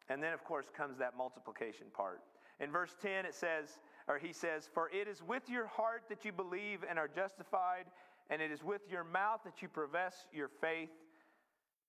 And 0.10 0.22
then, 0.22 0.34
of 0.34 0.44
course, 0.44 0.68
comes 0.78 1.00
that 1.00 1.18
multiplication 1.18 1.88
part. 1.92 2.22
In 2.60 2.72
verse 2.72 2.96
10, 3.02 3.26
it 3.26 3.34
says, 3.34 3.80
or 4.08 4.18
he 4.18 4.32
says, 4.32 4.70
For 4.74 4.90
it 4.90 5.08
is 5.08 5.22
with 5.22 5.50
your 5.50 5.68
heart 5.68 6.04
that 6.10 6.24
you 6.24 6.32
believe 6.32 6.84
and 6.90 6.98
are 6.98 7.08
justified, 7.08 7.86
and 8.30 8.42
it 8.42 8.52
is 8.52 8.64
with 8.64 8.82
your 8.90 9.04
mouth 9.04 9.42
that 9.46 9.62
you 9.62 9.68
profess 9.68 10.28
your 10.34 10.50
faith 10.62 10.90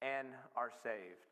and 0.02 0.28
are 0.56 0.70
saved. 0.82 1.28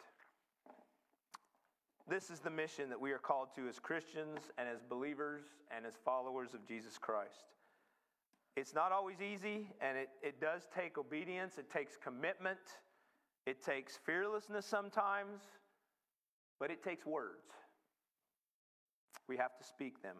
This 2.09 2.31
is 2.31 2.39
the 2.39 2.51
mission 2.51 2.89
that 2.91 3.01
we 3.01 3.11
are 3.13 3.19
called 3.19 3.49
to 3.57 3.69
as 3.69 3.79
Christians 3.81 4.39
and 4.59 4.69
as 4.69 4.81
believers 4.89 5.43
and 5.77 5.85
as 5.85 5.95
followers 6.05 6.55
of 6.55 6.67
Jesus 6.67 6.99
Christ. 6.99 7.47
It's 8.57 8.75
not 8.75 8.93
always 8.93 9.21
easy, 9.21 9.67
and 9.81 9.99
it, 9.99 10.09
it 10.23 10.41
does 10.41 10.67
take 10.75 10.97
obedience, 10.97 11.59
it 11.59 11.71
takes 11.71 11.97
commitment, 11.97 12.59
it 13.45 13.63
takes 13.63 13.99
fearlessness 14.07 14.65
sometimes, 14.65 15.41
but 16.59 16.71
it 16.71 16.83
takes 16.83 17.05
words. 17.05 17.53
We 19.29 19.37
have 19.37 19.59
to 19.59 19.65
speak 19.65 20.01
them. 20.03 20.17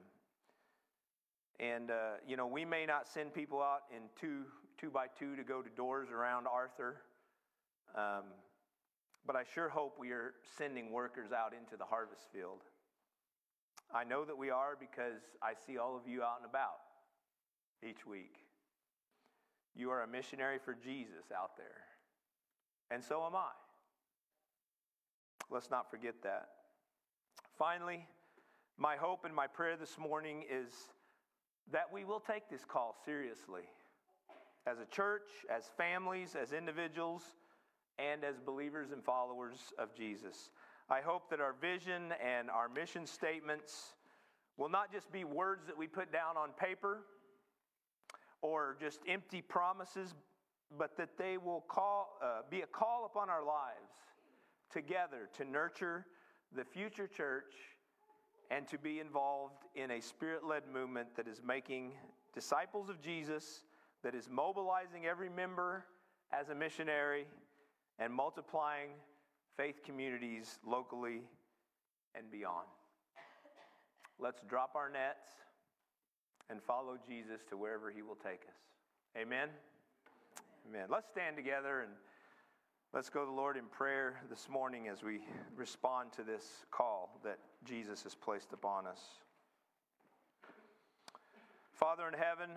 And, 1.61 1.91
uh, 1.91 1.95
you 2.27 2.37
know, 2.37 2.47
we 2.47 2.65
may 2.65 2.85
not 2.85 3.09
send 3.09 3.33
people 3.33 3.63
out 3.63 3.85
in 3.91 4.03
two, 4.21 4.43
two 4.79 4.91
by 4.91 5.07
two 5.19 5.37
to 5.37 5.43
go 5.43 5.63
to 5.63 5.71
doors 5.71 6.09
around 6.11 6.47
Arthur. 6.47 6.97
Um, 7.95 8.25
but 9.27 9.37
I 9.37 9.43
sure 9.55 9.69
hope 9.69 9.97
we 9.99 10.11
are 10.11 10.35
sending 10.59 10.93
workers 10.93 11.33
out 11.33 11.53
into 11.53 11.77
the 11.77 11.85
harvest 11.85 12.23
field. 12.33 12.61
I 13.95 14.05
know 14.05 14.25
that 14.25 14.37
we 14.37 14.51
are 14.51 14.77
because 14.79 15.21
I 15.43 15.53
see 15.67 15.79
all 15.79 15.97
of 15.97 16.09
you 16.09 16.23
out 16.23 16.39
and 16.41 16.49
about 16.49 16.81
each 17.87 18.07
week. 18.07 18.37
You 19.75 19.91
are 19.91 20.03
a 20.03 20.09
missionary 20.09 20.59
for 20.65 20.75
Jesus 20.75 21.31
out 21.37 21.57
there. 21.57 21.85
And 22.91 23.03
so 23.03 23.25
am 23.27 23.35
I. 23.35 23.51
Let's 25.51 25.71
not 25.71 25.91
forget 25.91 26.15
that. 26.23 26.49
Finally, 27.59 28.07
my 28.79 28.97
hope 28.97 29.25
and 29.25 29.35
my 29.35 29.47
prayer 29.47 29.77
this 29.77 29.97
morning 29.99 30.45
is 30.51 30.69
that 31.73 31.93
we 31.93 32.05
will 32.05 32.21
take 32.21 32.49
this 32.51 32.65
call 32.65 32.95
seriously 33.05 33.63
as 34.67 34.79
a 34.79 34.87
church, 34.87 35.29
as 35.55 35.71
families, 35.77 36.37
as 36.41 36.53
individuals 36.53 37.23
and 37.99 38.25
as 38.25 38.39
believers 38.39 38.91
and 38.93 39.03
followers 39.05 39.73
of 39.79 39.95
Jesus. 39.95 40.51
I 40.91 41.01
hope 41.01 41.31
that 41.31 41.41
our 41.41 41.55
vision 41.61 42.13
and 42.25 42.51
our 42.51 42.69
mission 42.69 43.07
statements 43.07 43.95
will 44.57 44.69
not 44.69 44.93
just 44.93 45.11
be 45.13 45.25
words 45.25 45.67
that 45.67 45.77
we 45.77 45.87
put 45.87 46.13
down 46.13 46.37
on 46.37 46.51
paper 46.59 47.05
or 48.43 48.77
just 48.81 49.01
empty 49.09 49.43
promises, 49.43 50.15
but 50.79 50.97
that 50.97 51.17
they 51.19 51.39
will 51.39 51.65
call, 51.69 52.19
uh, 52.23 52.43
be 52.51 52.63
a 52.63 52.67
call 52.67 53.07
upon 53.07 53.31
our 53.31 53.45
lives 53.45 53.93
together 54.71 55.29
to 55.37 55.45
nurture 55.45 56.07
the 56.55 56.65
future 56.65 57.07
church 57.07 57.55
and 58.51 58.67
to 58.69 58.79
be 58.79 59.01
involved 59.01 59.65
in 59.75 59.91
a 59.91 60.01
spirit 60.01 60.45
led 60.45 60.63
movement 60.73 61.09
that 61.17 61.27
is 61.27 61.41
making 61.45 61.93
disciples 62.33 62.89
of 62.89 63.01
Jesus, 63.01 63.63
that 64.07 64.15
is 64.15 64.29
mobilizing 64.31 65.05
every 65.05 65.29
member 65.29 65.85
as 66.33 66.49
a 66.49 66.55
missionary 66.55 67.27
and 67.99 68.15
multiplying 68.15 68.91
faith 69.57 69.83
communities 69.85 70.61
locally 70.65 71.23
and 72.15 72.31
beyond. 72.31 72.69
Let's 74.21 74.43
drop 74.49 74.77
our 74.77 74.89
nets 74.89 75.27
and 76.49 76.63
follow 76.63 76.97
Jesus 77.05 77.41
to 77.49 77.57
wherever 77.57 77.91
he 77.91 78.03
will 78.03 78.15
take 78.15 78.43
us. 78.47 78.55
Amen. 79.21 79.49
Amen. 80.69 80.87
Let's 80.89 81.09
stand 81.09 81.35
together 81.35 81.81
and 81.81 81.91
let's 82.95 83.11
go 83.11 83.23
to 83.23 83.27
the 83.27 83.33
Lord 83.33 83.57
in 83.57 83.65
prayer 83.65 84.21
this 84.31 84.49
morning 84.49 84.87
as 84.87 85.03
we 85.03 85.19
respond 85.57 86.13
to 86.13 86.23
this 86.23 86.65
call 86.71 87.19
that 87.25 87.41
Jesus 87.65 88.05
has 88.05 88.15
placed 88.15 88.53
upon 88.53 88.87
us. 88.87 89.01
Father 91.73 92.07
in 92.07 92.15
heaven, 92.15 92.51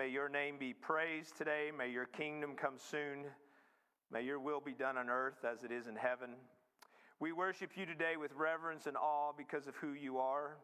may 0.00 0.08
your 0.08 0.30
name 0.30 0.56
be 0.58 0.72
praised 0.72 1.36
today. 1.36 1.70
May 1.76 1.90
your 1.90 2.06
kingdom 2.06 2.54
come 2.56 2.76
soon. 2.78 3.26
May 4.10 4.22
your 4.22 4.40
will 4.40 4.62
be 4.62 4.72
done 4.72 4.96
on 4.96 5.10
earth 5.10 5.44
as 5.44 5.62
it 5.62 5.70
is 5.70 5.88
in 5.88 5.94
heaven. 5.94 6.30
We 7.18 7.32
worship 7.32 7.72
you 7.74 7.84
today 7.84 8.16
with 8.18 8.32
reverence 8.34 8.86
and 8.86 8.96
awe 8.96 9.32
because 9.36 9.66
of 9.66 9.76
who 9.76 9.92
you 9.92 10.16
are. 10.16 10.56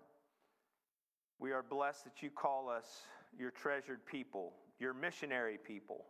We 1.38 1.52
are 1.52 1.62
blessed 1.62 2.04
that 2.04 2.22
you 2.22 2.30
call 2.30 2.70
us 2.70 2.86
your 3.38 3.50
treasured 3.50 4.06
people, 4.06 4.54
your 4.80 4.94
missionary 4.94 5.58
people. 5.62 6.06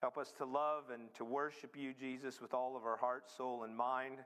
Help 0.00 0.16
us 0.16 0.32
to 0.38 0.46
love 0.46 0.84
and 0.90 1.12
to 1.16 1.26
worship 1.26 1.76
you, 1.76 1.92
Jesus, 1.92 2.40
with 2.40 2.54
all 2.54 2.74
of 2.74 2.86
our 2.86 2.96
heart, 2.96 3.24
soul, 3.36 3.64
and 3.64 3.76
mind. 3.76 4.16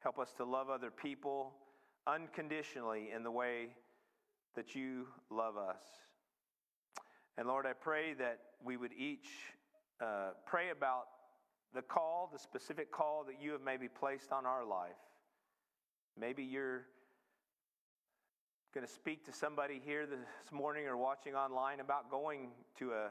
Help 0.00 0.18
us 0.18 0.32
to 0.38 0.44
love 0.44 0.70
other 0.70 0.90
people 0.90 1.52
unconditionally 2.04 3.10
in 3.14 3.22
the 3.22 3.30
way 3.30 3.68
that 4.56 4.74
you 4.74 5.06
love 5.30 5.56
us. 5.56 5.82
And 7.38 7.48
Lord, 7.48 7.66
I 7.66 7.72
pray 7.72 8.14
that 8.14 8.40
we 8.62 8.76
would 8.76 8.92
each 8.92 9.28
uh, 10.00 10.30
pray 10.44 10.70
about 10.70 11.04
the 11.74 11.82
call, 11.82 12.28
the 12.32 12.38
specific 12.38 12.92
call 12.92 13.24
that 13.26 13.40
you 13.40 13.52
have 13.52 13.62
maybe 13.62 13.88
placed 13.88 14.32
on 14.32 14.44
our 14.44 14.64
life. 14.64 14.90
Maybe 16.18 16.42
you're 16.42 16.84
going 18.74 18.86
to 18.86 18.92
speak 18.92 19.24
to 19.26 19.32
somebody 19.32 19.80
here 19.84 20.06
this 20.06 20.52
morning 20.52 20.86
or 20.86 20.96
watching 20.96 21.34
online 21.34 21.80
about 21.80 22.10
going 22.10 22.50
to 22.78 22.92
a 22.92 23.08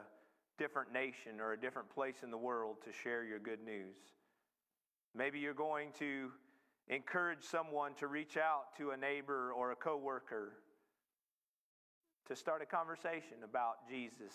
different 0.58 0.92
nation 0.92 1.40
or 1.40 1.52
a 1.52 1.60
different 1.60 1.90
place 1.90 2.16
in 2.22 2.30
the 2.30 2.36
world 2.36 2.76
to 2.84 2.92
share 2.92 3.24
your 3.24 3.38
good 3.38 3.62
news. 3.64 3.96
Maybe 5.16 5.40
you're 5.40 5.54
going 5.54 5.90
to 5.98 6.30
encourage 6.88 7.42
someone 7.42 7.94
to 7.94 8.06
reach 8.06 8.36
out 8.36 8.76
to 8.78 8.90
a 8.90 8.96
neighbor 8.96 9.52
or 9.52 9.72
a 9.72 9.76
coworker 9.76 10.54
to 12.28 12.36
start 12.36 12.62
a 12.62 12.66
conversation 12.66 13.44
about 13.44 13.88
Jesus 13.88 14.32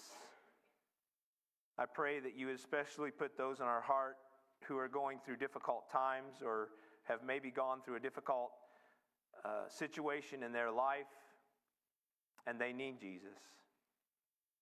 I 1.79 1.85
pray 1.85 2.19
that 2.19 2.35
you 2.35 2.49
especially 2.49 3.11
put 3.11 3.37
those 3.37 3.59
in 3.59 3.65
our 3.65 3.81
heart 3.81 4.17
who 4.63 4.79
are 4.79 4.87
going 4.87 5.19
through 5.23 5.37
difficult 5.37 5.91
times 5.91 6.37
or 6.43 6.69
have 7.03 7.19
maybe 7.23 7.51
gone 7.51 7.81
through 7.85 7.97
a 7.97 7.99
difficult 7.99 8.49
uh, 9.45 9.69
situation 9.69 10.41
in 10.41 10.51
their 10.51 10.71
life 10.71 11.05
and 12.47 12.59
they 12.59 12.73
need 12.73 12.99
Jesus. 12.99 13.37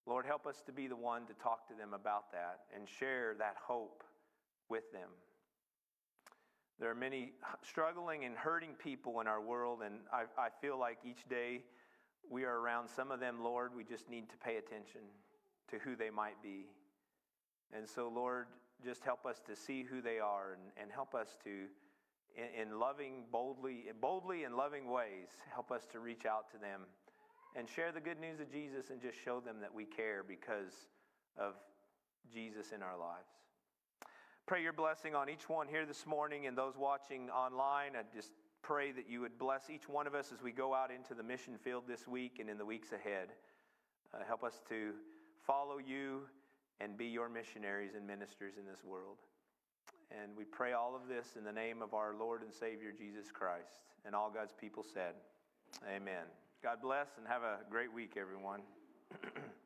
Lord, 0.06 0.26
help 0.26 0.46
us 0.46 0.62
to 0.66 0.74
be 0.74 0.88
the 0.88 0.96
one 0.96 1.26
to 1.28 1.34
talk 1.34 1.70
to 1.70 1.74
them 1.74 1.94
about 1.94 2.34
that 2.34 2.60
and 2.76 2.88
share 2.88 3.34
that 3.40 3.56
hope 3.66 4.04
with 4.70 4.92
them. 4.92 5.10
There 6.80 6.92
are 6.92 6.96
many 6.96 7.32
struggling 7.64 8.26
and 8.26 8.36
hurting 8.36 8.72
people 8.84 9.22
in 9.22 9.28
our 9.28 9.42
world, 9.42 9.80
and 9.86 10.00
I, 10.12 10.24
I 10.38 10.50
feel 10.62 10.78
like 10.78 10.98
each 11.06 11.28
day 11.30 11.62
we 12.30 12.44
are 12.44 12.60
around 12.60 12.90
some 12.90 13.12
of 13.12 13.20
them, 13.20 13.44
Lord, 13.44 13.72
we 13.76 13.84
just 13.84 14.10
need 14.10 14.30
to 14.30 14.38
pay 14.38 14.58
attention 14.58 15.02
to 15.70 15.78
who 15.80 15.96
they 15.96 16.10
might 16.10 16.42
be. 16.42 16.68
And 17.76 17.88
so, 17.88 18.12
Lord, 18.14 18.48
just 18.84 19.04
help 19.04 19.26
us 19.26 19.42
to 19.48 19.56
see 19.56 19.84
who 19.84 20.02
they 20.02 20.20
are 20.20 20.54
and, 20.54 20.62
and 20.82 20.92
help 20.92 21.16
us 21.16 21.38
to, 21.44 21.50
in, 22.36 22.70
in 22.70 22.80
loving, 22.80 23.24
boldly, 23.32 23.86
boldly 24.00 24.44
and 24.44 24.56
loving 24.56 24.90
ways, 24.90 25.30
help 25.52 25.72
us 25.72 25.86
to 25.92 26.00
reach 26.00 26.26
out 26.26 26.52
to 26.52 26.58
them 26.58 26.82
and 27.56 27.70
share 27.70 27.92
the 27.92 28.02
good 28.02 28.20
news 28.20 28.40
of 28.40 28.52
Jesus 28.52 28.90
and 28.90 29.02
just 29.02 29.18
show 29.24 29.40
them 29.40 29.58
that 29.62 29.74
we 29.74 29.86
care 29.86 30.24
because 30.28 30.74
of 31.38 31.54
Jesus 32.34 32.72
in 32.72 32.84
our 32.84 32.98
lives. 32.98 33.30
Pray 34.46 34.62
your 34.62 34.74
blessing 34.74 35.16
on 35.16 35.30
each 35.30 35.50
one 35.50 35.68
here 35.68 35.86
this 35.86 36.06
morning 36.06 36.46
and 36.46 36.58
those 36.58 36.76
watching 36.78 37.30
online. 37.30 37.94
I 37.96 38.04
just 38.14 38.32
pray 38.66 38.92
that 38.92 39.08
you 39.08 39.22
would 39.22 39.38
bless 39.38 39.70
each 39.70 39.88
one 39.88 40.08
of 40.08 40.16
us 40.16 40.32
as 40.34 40.42
we 40.42 40.52
go 40.52 40.74
out 40.74 40.90
into 40.90 41.14
the 41.14 41.22
mission 41.22 41.56
field 41.64 41.84
this 41.88 42.08
week 42.08 42.40
and 42.40 42.50
in 42.50 42.58
the 42.58 42.66
weeks 42.66 42.92
ahead. 42.92 43.30
Uh, 44.12 44.24
help 44.28 44.44
us 44.44 44.60
to 44.68 44.94
follow 45.46 45.78
you 45.78 46.22
and 46.82 46.98
be 46.98 47.06
your 47.06 47.30
missionaries 47.30 47.94
and 47.96 48.08
ministers 48.08 48.54
in 48.58 48.66
this 48.66 48.84
world. 48.84 49.18
And 50.10 50.32
we 50.36 50.46
pray 50.46 50.74
all 50.74 50.96
of 50.96 51.08
this 51.08 51.36
in 51.38 51.44
the 51.44 51.52
name 51.52 51.84
of 51.84 51.94
our 51.94 52.16
Lord 52.18 52.42
and 52.42 52.52
Savior 52.52 52.92
Jesus 52.92 53.32
Christ. 53.32 53.82
And 54.04 54.16
all 54.16 54.32
God's 54.32 54.54
people 54.60 54.84
said, 54.84 55.14
Amen. 55.88 56.26
God 56.64 56.82
bless 56.82 57.10
and 57.18 57.28
have 57.28 57.44
a 57.44 57.60
great 57.70 57.94
week, 57.94 58.14
everyone. 58.18 58.62